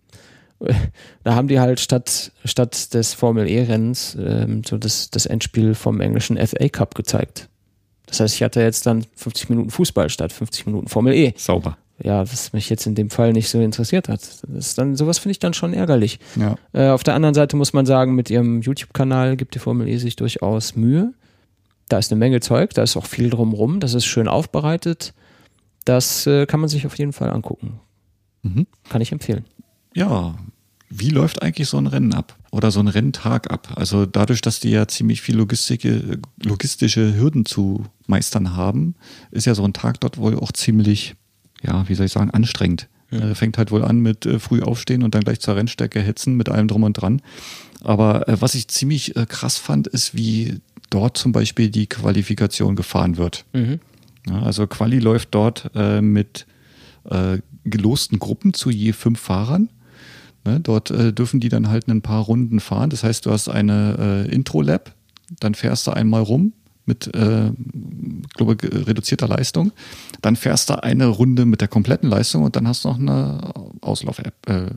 [1.24, 6.02] Da haben die halt statt, statt des Formel E-Rennens ähm, so das, das Endspiel vom
[6.02, 7.48] englischen FA Cup gezeigt.
[8.08, 11.34] Das heißt, ich hatte jetzt dann 50 Minuten Fußball statt 50 Minuten Formel E.
[11.38, 14.22] Sauber ja, was mich jetzt in dem Fall nicht so interessiert hat.
[14.22, 16.20] Das ist dann, sowas finde ich dann schon ärgerlich.
[16.36, 16.56] Ja.
[16.74, 19.98] Äh, auf der anderen Seite muss man sagen, mit ihrem YouTube-Kanal gibt die Formel E
[19.98, 21.14] sich durchaus Mühe.
[21.90, 25.14] Da ist eine Menge Zeug, da ist auch viel drumrum, das ist schön aufbereitet.
[25.86, 27.80] Das äh, kann man sich auf jeden Fall angucken.
[28.44, 28.68] Mhm.
[28.90, 29.46] Kann ich empfehlen.
[29.96, 30.36] Ja,
[30.90, 33.74] wie läuft eigentlich so ein Rennen ab oder so ein Renntag ab?
[33.76, 38.96] Also dadurch, dass die ja ziemlich viel logistische Hürden zu meistern haben,
[39.32, 41.16] ist ja so ein Tag dort wohl auch ziemlich
[41.64, 42.88] ja, wie soll ich sagen, anstrengend.
[43.12, 43.30] Ja.
[43.30, 46.36] Äh, fängt halt wohl an mit äh, früh aufstehen und dann gleich zur Rennstrecke hetzen
[46.36, 47.22] mit allem drum und dran.
[47.84, 52.76] Aber äh, was ich ziemlich äh, krass fand, ist, wie dort zum Beispiel die Qualifikation
[52.76, 53.46] gefahren wird.
[53.54, 53.80] Mhm.
[54.28, 56.46] Ja, also Quali läuft dort äh, mit
[57.10, 59.70] äh, gelosten Gruppen zu je fünf Fahrern.
[60.46, 62.90] Ne, dort dürfen die dann halt ein paar Runden fahren.
[62.90, 64.94] Das heißt, du hast eine Intro-Lab,
[65.42, 66.54] dann fährst du einmal rum,
[66.88, 67.52] mit, äh,
[68.36, 69.72] glaube reduzierter Leistung.
[70.22, 73.54] Dann fährst du eine Runde mit der kompletten Leistung und dann hast du noch eine
[73.82, 74.70] Auslauf-App, äh,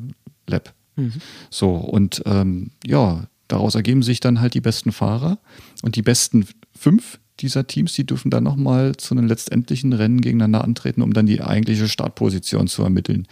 [0.47, 0.75] Lab.
[0.97, 1.15] Mhm.
[1.51, 5.39] So, und ähm, ja, daraus ergeben sich dann halt die besten Fahrer
[5.83, 6.47] und die besten
[6.77, 11.27] fünf dieser Teams, die dürfen dann nochmal zu einem letztendlichen Rennen gegeneinander antreten, um dann
[11.27, 13.27] die eigentliche Startposition zu ermitteln.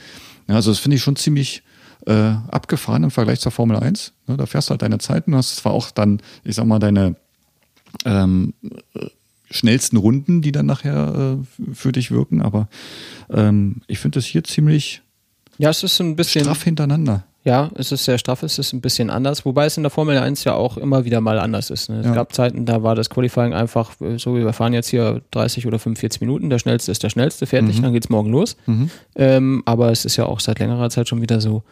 [0.48, 1.62] Ja, also das finde ich schon ziemlich
[2.06, 2.12] äh,
[2.48, 4.14] abgefahren im Vergleich zur Formel 1.
[4.28, 7.16] Ja, da fährst du halt deine Zeiten, hast zwar auch dann, ich sag mal, deine
[8.04, 8.54] ähm,
[9.50, 12.42] schnellsten Runden, die dann nachher äh, für dich wirken.
[12.42, 12.68] Aber
[13.30, 15.02] ähm, ich finde das hier ziemlich
[15.58, 17.24] ja, es ist ein bisschen straff hintereinander.
[17.44, 20.18] Ja, es ist sehr straff, es ist ein bisschen anders, wobei es in der Formel
[20.18, 21.88] 1 ja auch immer wieder mal anders ist.
[21.88, 22.00] Ne?
[22.00, 22.12] Es ja.
[22.12, 25.78] gab Zeiten, da war das Qualifying einfach äh, so, wir fahren jetzt hier 30 oder
[25.78, 27.82] 45 Minuten, der schnellste ist der schnellste, fertig, mhm.
[27.82, 28.56] dann geht's morgen los.
[28.66, 28.90] Mhm.
[29.16, 31.62] Ähm, aber es ist ja auch seit längerer Zeit schon wieder so,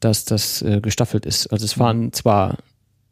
[0.00, 1.46] dass das äh, gestaffelt ist.
[1.46, 2.58] Also es fahren zwar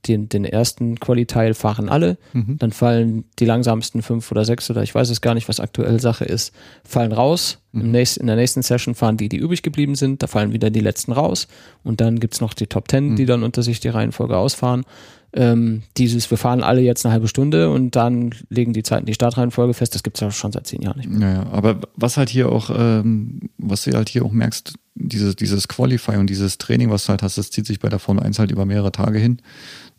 [0.07, 2.57] den, den ersten Quali-Teil fahren alle, mhm.
[2.59, 6.01] dann fallen die langsamsten fünf oder sechs oder ich weiß es gar nicht, was aktuell
[6.01, 6.53] Sache ist,
[6.85, 7.59] fallen raus.
[7.73, 7.81] Mhm.
[7.81, 10.71] Im nächsten, in der nächsten Session fahren die, die übrig geblieben sind, da fallen wieder
[10.71, 11.49] die letzten raus
[11.85, 13.17] und dann gibt's noch die Top Ten, mhm.
[13.17, 14.85] die dann unter sich die Reihenfolge ausfahren.
[15.33, 19.15] Ähm, dieses, wir fahren alle jetzt eine halbe Stunde und dann legen die Zeiten die
[19.15, 21.21] Startreihenfolge fest, das gibt's ja schon seit zehn Jahren nicht mehr.
[21.21, 25.69] Naja, aber was halt hier auch, ähm, was du halt hier auch merkst, dieses, dieses
[25.69, 28.39] Qualify und dieses Training, was du halt hast, das zieht sich bei der Formel 1
[28.39, 29.41] halt über mehrere Tage hin.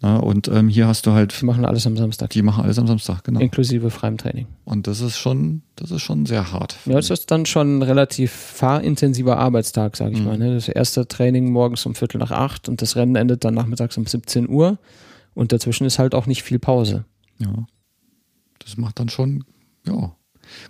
[0.02, 1.40] Na, und ähm, hier hast du halt.
[1.42, 2.32] Die machen alles am Samstag.
[2.32, 3.40] Die machen alles am Samstag, genau.
[3.40, 4.48] Inklusive freiem Training.
[4.66, 6.76] Und das ist schon, das ist schon sehr hart.
[6.86, 10.26] Ja, das ist dann schon ein relativ fahrintensiver Arbeitstag, sage ich mhm.
[10.26, 10.38] mal.
[10.38, 10.56] Ne?
[10.56, 14.06] Das erste Training morgens um Viertel nach acht und das Rennen endet dann nachmittags um
[14.06, 14.80] 17 Uhr.
[15.34, 17.06] Und dazwischen ist halt auch nicht viel Pause.
[17.38, 17.68] Ja.
[18.60, 19.44] Das macht dann schon,
[19.88, 20.14] ja,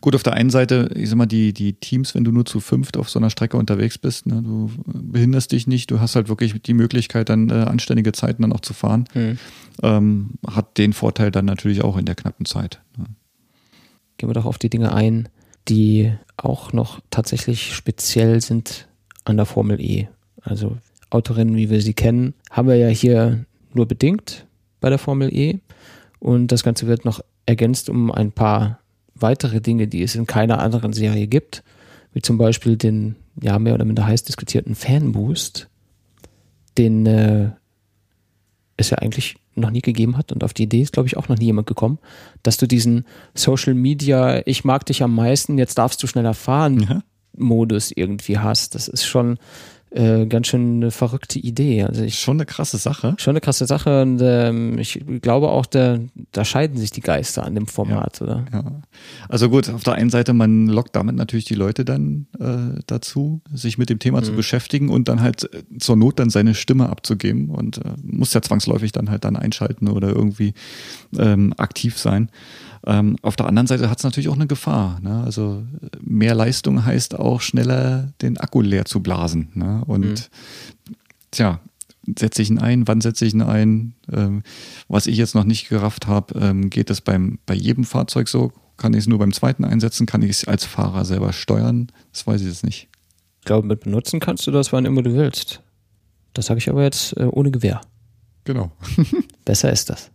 [0.01, 2.59] Gut, auf der einen Seite, ich sag mal, die, die Teams, wenn du nur zu
[2.59, 6.29] fünft auf so einer Strecke unterwegs bist, ne, du behinderst dich nicht, du hast halt
[6.29, 9.05] wirklich die Möglichkeit, dann äh, anständige Zeiten dann auch zu fahren.
[9.13, 9.39] Mhm.
[9.83, 12.81] Ähm, hat den Vorteil dann natürlich auch in der knappen Zeit.
[12.97, 13.05] Ne.
[14.17, 15.29] Gehen wir doch auf die Dinge ein,
[15.67, 18.87] die auch noch tatsächlich speziell sind
[19.25, 20.07] an der Formel E.
[20.41, 20.77] Also
[21.09, 24.45] Autorennen, wie wir sie kennen, haben wir ja hier nur bedingt
[24.79, 25.59] bei der Formel E.
[26.19, 28.80] Und das Ganze wird noch ergänzt um ein paar
[29.21, 31.63] weitere Dinge, die es in keiner anderen Serie gibt,
[32.13, 35.69] wie zum Beispiel den ja mehr oder minder heiß diskutierten Fanboost,
[36.77, 37.51] den äh,
[38.77, 41.27] es ja eigentlich noch nie gegeben hat und auf die Idee ist, glaube ich, auch
[41.27, 41.99] noch nie jemand gekommen,
[42.43, 46.79] dass du diesen Social Media, ich mag dich am meisten, jetzt darfst du schneller fahren,
[46.81, 47.03] ja.
[47.37, 48.75] Modus irgendwie hast.
[48.75, 49.37] Das ist schon
[49.91, 51.83] äh, ganz schön eine verrückte Idee.
[51.83, 53.15] Also ich, schon eine krasse Sache.
[53.17, 55.99] Schon eine krasse Sache und ähm, ich glaube auch, da,
[56.31, 58.45] da scheiden sich die Geister an dem Format, ja, oder?
[58.53, 58.63] Ja.
[59.27, 63.41] Also gut, auf der einen Seite, man lockt damit natürlich die Leute dann äh, dazu,
[63.53, 64.25] sich mit dem Thema mhm.
[64.25, 68.33] zu beschäftigen und dann halt äh, zur Not dann seine Stimme abzugeben und äh, muss
[68.33, 70.53] ja zwangsläufig dann halt dann einschalten oder irgendwie
[71.17, 72.29] ähm, aktiv sein.
[72.85, 74.99] Ähm, auf der anderen Seite hat es natürlich auch eine Gefahr.
[75.01, 75.23] Ne?
[75.23, 75.63] Also
[76.01, 79.49] mehr Leistung heißt auch schneller den Akku leer zu blasen.
[79.53, 79.83] Ne?
[79.85, 80.15] Und mhm.
[81.31, 81.59] tja,
[82.17, 83.93] setze ich ihn ein, wann setze ich ihn ein?
[84.11, 84.43] Ähm,
[84.87, 88.51] was ich jetzt noch nicht gerafft habe, ähm, geht das beim, bei jedem Fahrzeug so?
[88.77, 90.07] Kann ich es nur beim zweiten einsetzen?
[90.07, 91.91] Kann ich es als Fahrer selber steuern?
[92.11, 92.87] Das weiß ich jetzt nicht.
[93.39, 95.61] Ich glaube, mit benutzen kannst du das, wann immer du willst.
[96.33, 97.81] Das sage ich aber jetzt äh, ohne Gewehr.
[98.43, 98.71] Genau.
[99.45, 100.09] Besser ist das.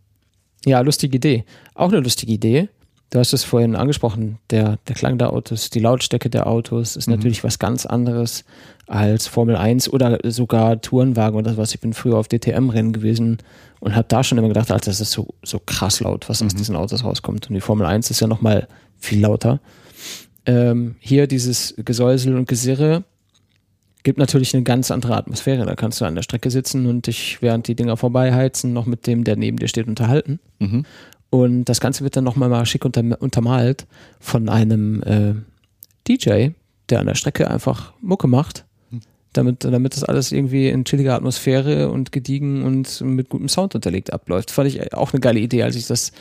[0.67, 1.45] Ja, lustige Idee.
[1.75, 2.69] Auch eine lustige Idee.
[3.11, 7.07] Du hast es vorhin angesprochen, der, der Klang der Autos, die Lautstärke der Autos ist
[7.07, 7.15] mhm.
[7.15, 8.45] natürlich was ganz anderes
[8.89, 11.73] als Formel 1 oder sogar Tourenwagen oder was.
[11.73, 13.39] Ich bin früher auf DTM-Rennen gewesen
[13.79, 16.49] und habe da schon immer gedacht, Alter, das ist so, so krass laut, was mhm.
[16.49, 17.49] aus diesen Autos rauskommt.
[17.49, 18.67] Und die Formel 1 ist ja nochmal
[18.99, 19.61] viel lauter.
[20.45, 23.05] Ähm, hier dieses Gesäusel und Gesirre
[24.07, 25.67] gibt natürlich eine ganz andere Atmosphäre.
[25.67, 29.09] Da kannst du an der Strecke sitzen und dich, während die Dinger vorbeiheizen, noch mit
[29.09, 30.39] dem, der neben dir steht, unterhalten.
[30.61, 30.87] Mhm.
[31.29, 33.89] Und das Ganze wird dann nochmal mal schick unter, untermalt
[34.21, 35.35] von einem äh,
[36.07, 36.51] DJ,
[36.89, 38.65] der an der Strecke einfach Mucke macht,
[39.33, 44.13] damit, damit das alles irgendwie in chilliger Atmosphäre und gediegen und mit gutem Sound unterlegt
[44.13, 44.53] abläuft.
[44.53, 46.13] Fand ich auch eine geile Idee, als ich das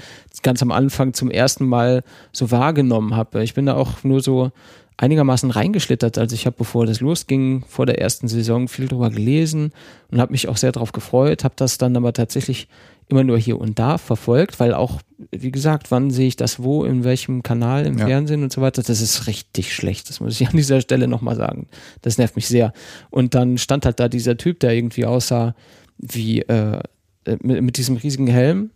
[0.41, 3.43] ganz am Anfang zum ersten Mal so wahrgenommen habe.
[3.43, 4.51] Ich bin da auch nur so
[4.98, 6.18] einigermaßen reingeschlittert.
[6.18, 9.72] Also ich habe, bevor das losging, vor der ersten Saison viel drüber gelesen
[10.10, 12.68] und habe mich auch sehr darauf gefreut, habe das dann aber tatsächlich
[13.08, 16.84] immer nur hier und da verfolgt, weil auch, wie gesagt, wann sehe ich das wo,
[16.86, 18.08] in welchem Kanal im ja.
[18.08, 20.10] Fernsehen und so weiter, das ist richtig schlecht.
[20.10, 21.68] Das muss ich an dieser Stelle nochmal sagen.
[22.02, 22.74] Das nervt mich sehr.
[23.12, 25.56] Und dann stand halt da dieser Typ, der irgendwie aussah
[25.98, 26.80] wie äh,
[27.26, 28.72] äh mit, mit diesem riesigen Helm,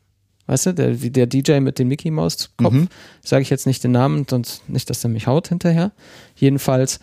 [0.49, 2.87] weißt du, der, wie der DJ mit dem Mickey Maus Kopf, mhm.
[3.23, 5.91] sage ich jetzt nicht den Namen, sonst nicht, dass der mich haut hinterher.
[6.35, 6.99] Jedenfalls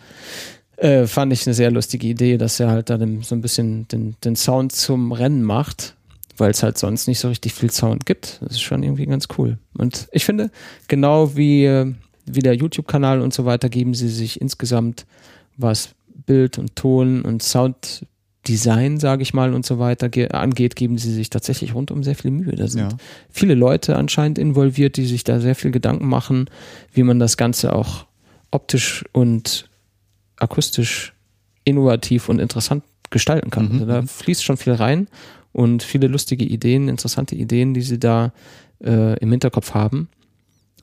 [0.75, 4.15] äh, fand ich eine sehr lustige Idee, dass er halt da so ein bisschen den,
[4.23, 5.95] den Sound zum Rennen macht
[6.39, 8.37] weil es halt sonst nicht so richtig viel Sound gibt.
[8.41, 9.57] Das ist schon irgendwie ganz cool.
[9.75, 10.51] Und ich finde,
[10.87, 11.91] genau wie, äh,
[12.27, 15.07] wie der YouTube-Kanal und so weiter, geben sie sich insgesamt,
[15.57, 15.89] was
[16.27, 17.41] Bild und Ton und
[18.55, 22.31] Sounddesign, sage ich mal, und so weiter angeht, geben sie sich tatsächlich rundum sehr viel
[22.31, 22.55] Mühe.
[22.55, 22.97] Da sind ja.
[23.29, 26.49] viele Leute anscheinend involviert, die sich da sehr viel Gedanken machen,
[26.93, 28.05] wie man das Ganze auch
[28.51, 29.69] optisch und
[30.37, 31.13] akustisch
[31.63, 33.65] innovativ und interessant gestalten kann.
[33.65, 33.71] Mhm.
[33.73, 35.07] Also da fließt schon viel rein
[35.51, 38.31] und viele lustige Ideen, interessante Ideen, die sie da
[38.83, 40.09] äh, im Hinterkopf haben.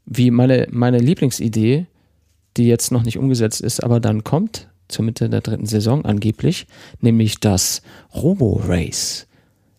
[0.06, 1.86] Wie meine, meine Lieblingsidee,
[2.56, 6.66] die jetzt noch nicht umgesetzt ist, aber dann kommt zur Mitte der dritten Saison angeblich,
[7.00, 7.82] nämlich das
[8.14, 9.26] Robo-Race.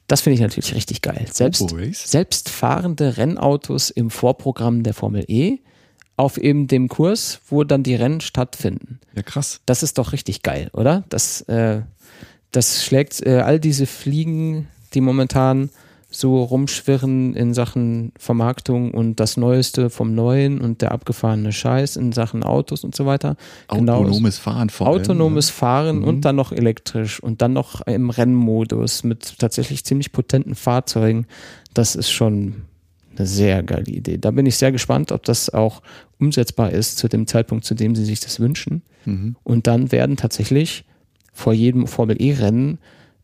[0.07, 1.25] Das finde ich natürlich richtig geil.
[1.31, 5.59] Selbst, selbstfahrende Rennautos im Vorprogramm der Formel E
[6.17, 8.99] auf eben dem Kurs, wo dann die Rennen stattfinden.
[9.15, 9.61] Ja, krass.
[9.65, 11.03] Das ist doch richtig geil, oder?
[11.09, 11.81] Das, äh,
[12.51, 15.69] das schlägt äh, all diese Fliegen die momentan
[16.19, 22.11] so rumschwirren in Sachen Vermarktung und das Neueste vom Neuen und der abgefahrene Scheiß in
[22.11, 23.35] Sachen Autos und so weiter.
[23.67, 25.01] Autonomes genau, Fahren vor allem.
[25.01, 26.03] Autonomes Fahren mhm.
[26.05, 31.27] und dann noch elektrisch und dann noch im Rennmodus mit tatsächlich ziemlich potenten Fahrzeugen.
[31.73, 32.63] Das ist schon
[33.17, 34.17] eine sehr geile Idee.
[34.17, 35.81] Da bin ich sehr gespannt, ob das auch
[36.19, 38.81] umsetzbar ist zu dem Zeitpunkt, zu dem sie sich das wünschen.
[39.05, 39.35] Mhm.
[39.43, 40.85] Und dann werden tatsächlich
[41.33, 42.79] vor jedem Formel E-Rennen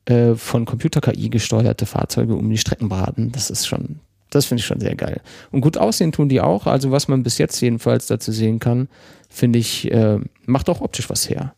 [0.06, 3.32] äh, von Computer-KI gesteuerte Fahrzeuge um die Strecken braten.
[3.32, 4.00] Das ist schon,
[4.30, 5.22] das finde ich schon sehr geil.
[5.52, 6.68] Und gut aussehen tun die auch.
[6.68, 8.88] Also was man bis jetzt jedenfalls dazu sehen kann,
[9.30, 11.54] finde ich, äh, macht auch optisch was her.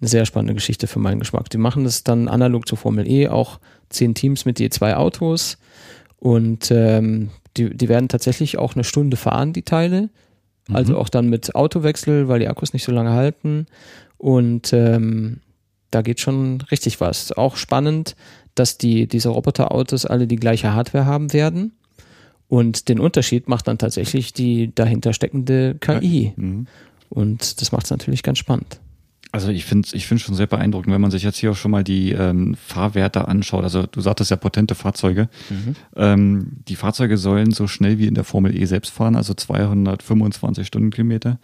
[0.00, 1.48] Eine sehr spannende Geschichte für meinen Geschmack.
[1.50, 3.58] Die machen das dann analog zur Formel E, auch
[3.88, 5.58] zehn Teams mit je zwei Autos.
[6.18, 10.10] Und ähm, die, die werden tatsächlich auch eine Stunde fahren, die Teile.
[10.72, 10.98] Also mhm.
[10.98, 13.66] auch dann mit Autowechsel, weil die Akkus nicht so lange halten.
[14.18, 15.40] Und ähm,
[15.92, 17.30] da geht schon richtig was.
[17.32, 18.16] Auch spannend,
[18.54, 21.72] dass die, diese Roboterautos alle die gleiche Hardware haben werden.
[22.48, 26.32] Und den Unterschied macht dann tatsächlich die dahinter steckende KI.
[26.36, 26.66] Mhm.
[27.08, 28.80] Und das macht es natürlich ganz spannend.
[29.32, 31.70] Also ich finde ich finde schon sehr beeindruckend, wenn man sich jetzt hier auch schon
[31.70, 33.64] mal die ähm, Fahrwerte anschaut.
[33.64, 35.30] Also du sagtest ja potente Fahrzeuge.
[35.48, 35.74] Mhm.
[35.96, 40.66] Ähm, die Fahrzeuge sollen so schnell wie in der Formel E selbst fahren, also 225
[40.66, 41.38] Stundenkilometer.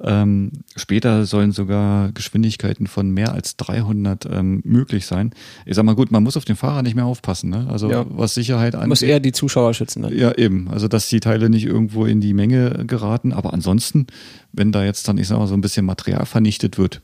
[0.00, 5.32] Ähm, später sollen sogar Geschwindigkeiten von mehr als 300 ähm, möglich sein.
[5.66, 7.50] Ich sag mal gut, man muss auf den Fahrer nicht mehr aufpassen.
[7.50, 7.66] Ne?
[7.68, 8.06] Also ja.
[8.08, 8.88] was Sicherheit angeht.
[8.88, 10.02] Muss eher die Zuschauer schützen.
[10.02, 10.14] Ne?
[10.14, 13.32] Ja eben, also dass die Teile nicht irgendwo in die Menge geraten.
[13.32, 14.06] Aber ansonsten,
[14.52, 17.02] wenn da jetzt dann ich sag mal so ein bisschen Material vernichtet wird,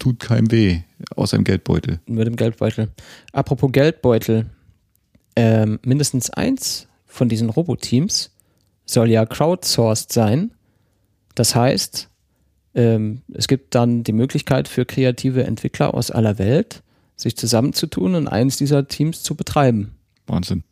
[0.00, 0.80] tut keinem weh,
[1.14, 2.00] außer im Geldbeutel.
[2.06, 2.88] Mit dem Geldbeutel.
[3.32, 4.46] Apropos Geldbeutel,
[5.36, 8.32] ähm, mindestens eins von diesen Roboteams
[8.84, 10.50] soll ja crowdsourced sein.
[11.36, 12.08] Das heißt,
[12.74, 16.82] ähm, es gibt dann die Möglichkeit für kreative Entwickler aus aller Welt,
[17.16, 19.92] sich zusammenzutun und eins dieser Teams zu betreiben.
[20.26, 20.64] Wahnsinn.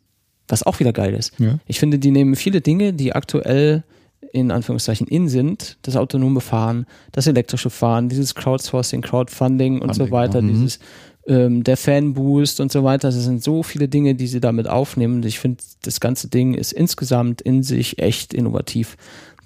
[0.47, 1.39] Was auch wieder geil ist.
[1.39, 1.59] Ja.
[1.67, 3.83] Ich finde, die nehmen viele Dinge, die aktuell
[4.31, 10.07] in Anführungszeichen in sind, das autonome Fahren, das elektrische Fahren, dieses Crowdsourcing, Crowdfunding und Funding,
[10.07, 10.41] so weiter, ja.
[10.41, 10.47] Mhm.
[10.49, 10.79] dieses
[11.27, 13.09] ähm, der Fanboost und so weiter.
[13.09, 15.15] Das sind so viele Dinge, die sie damit aufnehmen.
[15.15, 18.97] Und ich finde, das ganze Ding ist insgesamt in sich echt innovativ.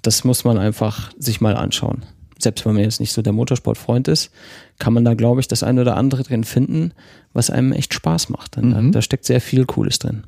[0.02, 2.04] das muss man einfach sich mal anschauen.
[2.38, 4.30] Selbst wenn man jetzt nicht so der Motorsportfreund ist,
[4.78, 6.92] kann man da, glaube ich, das eine oder andere drin finden,
[7.32, 8.58] was einem echt Spaß macht.
[8.58, 8.92] Mhm.
[8.92, 10.24] Da steckt sehr viel Cooles drin.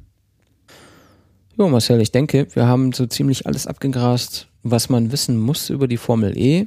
[1.59, 5.89] Jo, Marcel, ich denke, wir haben so ziemlich alles abgegrast, was man wissen muss über
[5.89, 6.67] die Formel E.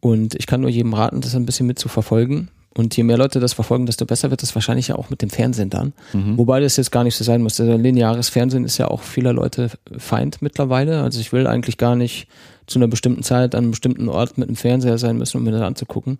[0.00, 2.48] Und ich kann nur jedem raten, das ein bisschen mit zu verfolgen.
[2.76, 5.30] Und je mehr Leute das verfolgen, desto besser wird es wahrscheinlich ja auch mit dem
[5.30, 5.94] Fernsehen dann.
[6.12, 6.38] Mhm.
[6.38, 7.60] Wobei das jetzt gar nicht so sein muss.
[7.60, 11.02] Also lineares Fernsehen ist ja auch vieler Leute Feind mittlerweile.
[11.02, 12.28] Also ich will eigentlich gar nicht
[12.68, 15.50] zu einer bestimmten Zeit an einem bestimmten Ort mit einem Fernseher sein müssen, um mir
[15.50, 16.18] das anzugucken.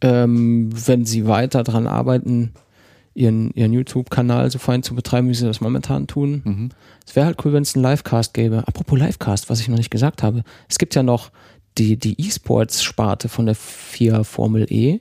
[0.00, 2.52] Ähm, wenn sie weiter daran arbeiten,
[3.16, 6.42] ihren, ihren YouTube-Kanal so fein zu betreiben, wie sie das momentan tun.
[6.44, 6.68] Mhm.
[7.06, 8.62] Es wäre halt cool, wenn es einen Livecast gäbe.
[8.66, 10.44] Apropos Livecast, was ich noch nicht gesagt habe.
[10.68, 11.30] Es gibt ja noch
[11.78, 15.00] die, die E-Sports-Sparte von der FIA Formel E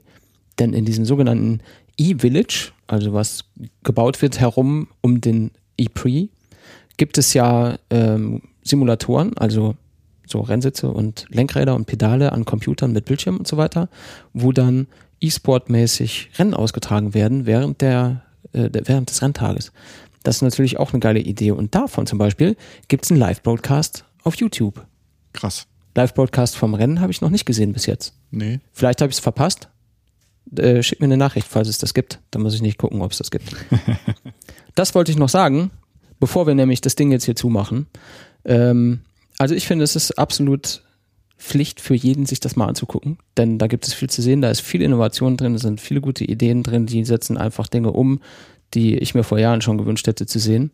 [0.60, 1.60] denn in diesem sogenannten
[1.98, 3.46] E-Village, also was
[3.84, 6.30] gebaut wird herum um den E-Pre,
[6.98, 9.76] gibt es ja ähm, Simulatoren, also
[10.28, 13.90] so Rennsitze und Lenkräder und Pedale an Computern mit Bildschirm und so weiter,
[14.34, 14.88] wo dann
[15.22, 19.72] E-Sport-mäßig Rennen ausgetragen werden während, der, äh, während des Renntages.
[20.24, 21.52] Das ist natürlich auch eine geile Idee.
[21.52, 22.56] Und davon zum Beispiel
[22.88, 24.86] gibt es einen Live-Broadcast auf YouTube.
[25.34, 25.68] Krass.
[25.96, 28.14] Live-Broadcast vom Rennen habe ich noch nicht gesehen bis jetzt.
[28.32, 28.60] Nee.
[28.74, 29.70] Vielleicht habe ich es verpasst,
[30.58, 32.20] äh, schick mir eine Nachricht, falls es das gibt.
[32.32, 33.56] Dann muss ich nicht gucken, ob es das gibt.
[34.76, 35.72] das wollte ich noch sagen,
[36.20, 37.88] bevor wir nämlich das Ding jetzt hier zumachen.
[38.44, 39.02] Ähm,
[39.38, 40.84] also ich finde, es ist absolut
[41.46, 44.50] Pflicht für jeden, sich das mal anzugucken, denn da gibt es viel zu sehen, da
[44.50, 48.20] ist viel Innovation drin, da sind viele gute Ideen drin, die setzen einfach Dinge um,
[48.74, 50.72] die ich mir vor Jahren schon gewünscht hätte zu sehen.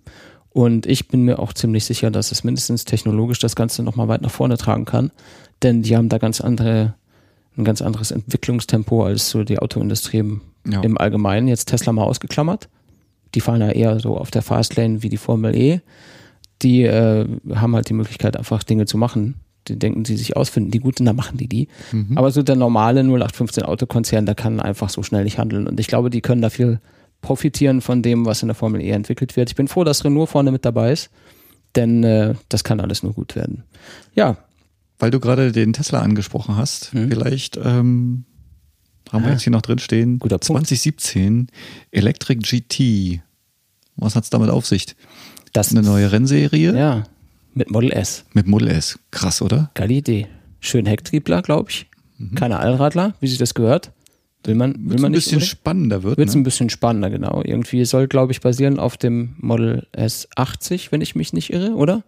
[0.50, 4.22] Und ich bin mir auch ziemlich sicher, dass es mindestens technologisch das Ganze nochmal weit
[4.22, 5.12] nach vorne tragen kann,
[5.62, 6.96] denn die haben da ganz andere
[7.58, 10.82] ein ganz anderes Entwicklungstempo als so die Autoindustrie im, ja.
[10.82, 11.48] im Allgemeinen.
[11.48, 12.70] Jetzt Tesla mal ausgeklammert.
[13.36, 15.82] Die fahren ja eher so auf der Fastlane wie die Formel E.
[16.62, 19.36] Die äh, haben halt die Möglichkeit, einfach Dinge zu machen.
[19.68, 21.68] Die denken sie sich ausfinden, die guten, dann machen die die.
[21.92, 22.18] Mhm.
[22.18, 25.68] Aber so der normale 0815 Autokonzern, der kann einfach so schnell nicht handeln.
[25.68, 26.80] Und ich glaube, die können da viel
[27.22, 29.50] profitieren von dem, was in der Formel E entwickelt wird.
[29.50, 31.12] Ich bin froh, dass Renault vorne mit dabei ist,
[31.76, 33.64] denn äh, das kann alles nur gut werden.
[34.16, 34.38] Ja,
[35.02, 37.10] weil du gerade den Tesla angesprochen hast, hm.
[37.10, 38.26] vielleicht ähm,
[39.12, 40.20] haben wir jetzt hier noch drin stehen.
[40.20, 41.48] Guter 2017
[41.92, 43.22] Electric GT.
[43.96, 44.96] Was hat es damit auf sich?
[45.54, 46.76] Das eine neue Rennserie.
[46.78, 47.04] Ja,
[47.54, 48.26] mit Model S.
[48.34, 49.00] Mit Model S.
[49.12, 49.72] Krass, oder?
[49.74, 50.28] Geile Idee.
[50.60, 51.88] Schön Hecktriebler, glaube ich.
[52.18, 52.36] Mhm.
[52.36, 53.92] Keine Allradler, wie sich das gehört.
[54.44, 55.52] Will man, will man ein bisschen unbedingt?
[55.52, 56.18] spannender wird.
[56.18, 56.42] Wird es ne?
[56.42, 57.42] ein bisschen spannender, genau.
[57.44, 62.04] Irgendwie soll, glaube ich, basieren auf dem Model S80, wenn ich mich nicht irre, oder?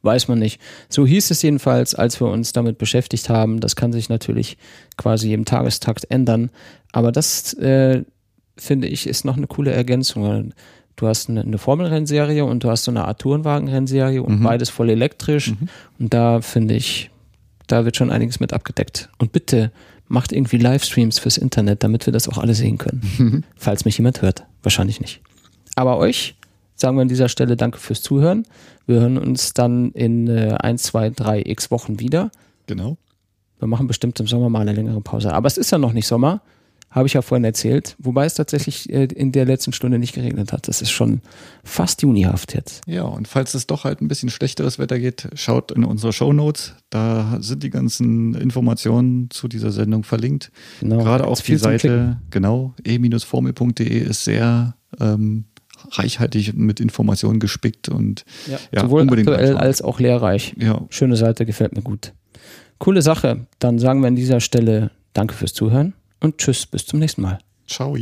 [0.00, 0.60] Weiß man nicht.
[0.88, 3.60] So hieß es jedenfalls, als wir uns damit beschäftigt haben.
[3.60, 4.56] Das kann sich natürlich
[4.96, 6.50] quasi im Tagestakt ändern.
[6.90, 8.02] Aber das, äh,
[8.56, 10.54] finde ich, ist noch eine coole Ergänzung.
[10.96, 14.44] Du hast eine, eine Formelrennserie und du hast so eine Art Tourenwagenrennserie und mhm.
[14.44, 15.50] beides voll elektrisch.
[15.52, 15.68] Mhm.
[15.98, 17.10] Und da finde ich,
[17.66, 19.08] da wird schon einiges mit abgedeckt.
[19.18, 19.72] Und bitte
[20.08, 23.02] macht irgendwie Livestreams fürs Internet, damit wir das auch alle sehen können.
[23.18, 23.44] Mhm.
[23.56, 24.44] Falls mich jemand hört.
[24.62, 25.22] Wahrscheinlich nicht.
[25.74, 26.34] Aber euch
[26.74, 28.44] sagen wir an dieser Stelle Danke fürs Zuhören.
[28.86, 32.30] Wir hören uns dann in äh, 1, 2, 3 x Wochen wieder.
[32.66, 32.98] Genau.
[33.58, 35.32] Wir machen bestimmt im Sommer mal eine längere Pause.
[35.32, 36.42] Aber es ist ja noch nicht Sommer,
[36.92, 37.96] habe ich ja vorhin erzählt.
[37.98, 40.68] Wobei es tatsächlich äh, in der letzten Stunde nicht geregnet hat.
[40.68, 41.22] Das ist schon
[41.64, 42.82] fast junihaft jetzt.
[42.86, 46.32] Ja, und falls es doch halt ein bisschen schlechteres Wetter geht, schaut in unsere Show
[46.32, 46.74] Notes.
[46.90, 50.52] Da sind die ganzen Informationen zu dieser Sendung verlinkt.
[50.80, 55.46] Genau, Gerade auf die Seite, genau, e-formel.de ist sehr ähm,
[55.92, 60.54] reichhaltig mit Informationen gespickt und ja, ja sowohl aktuell als auch lehrreich.
[60.58, 60.82] Ja.
[60.90, 62.12] Schöne Seite, gefällt mir gut.
[62.78, 63.46] Coole Sache.
[63.58, 67.38] Dann sagen wir an dieser Stelle Danke fürs Zuhören und Tschüss, bis zum nächsten Mal.
[67.66, 67.96] Ciao.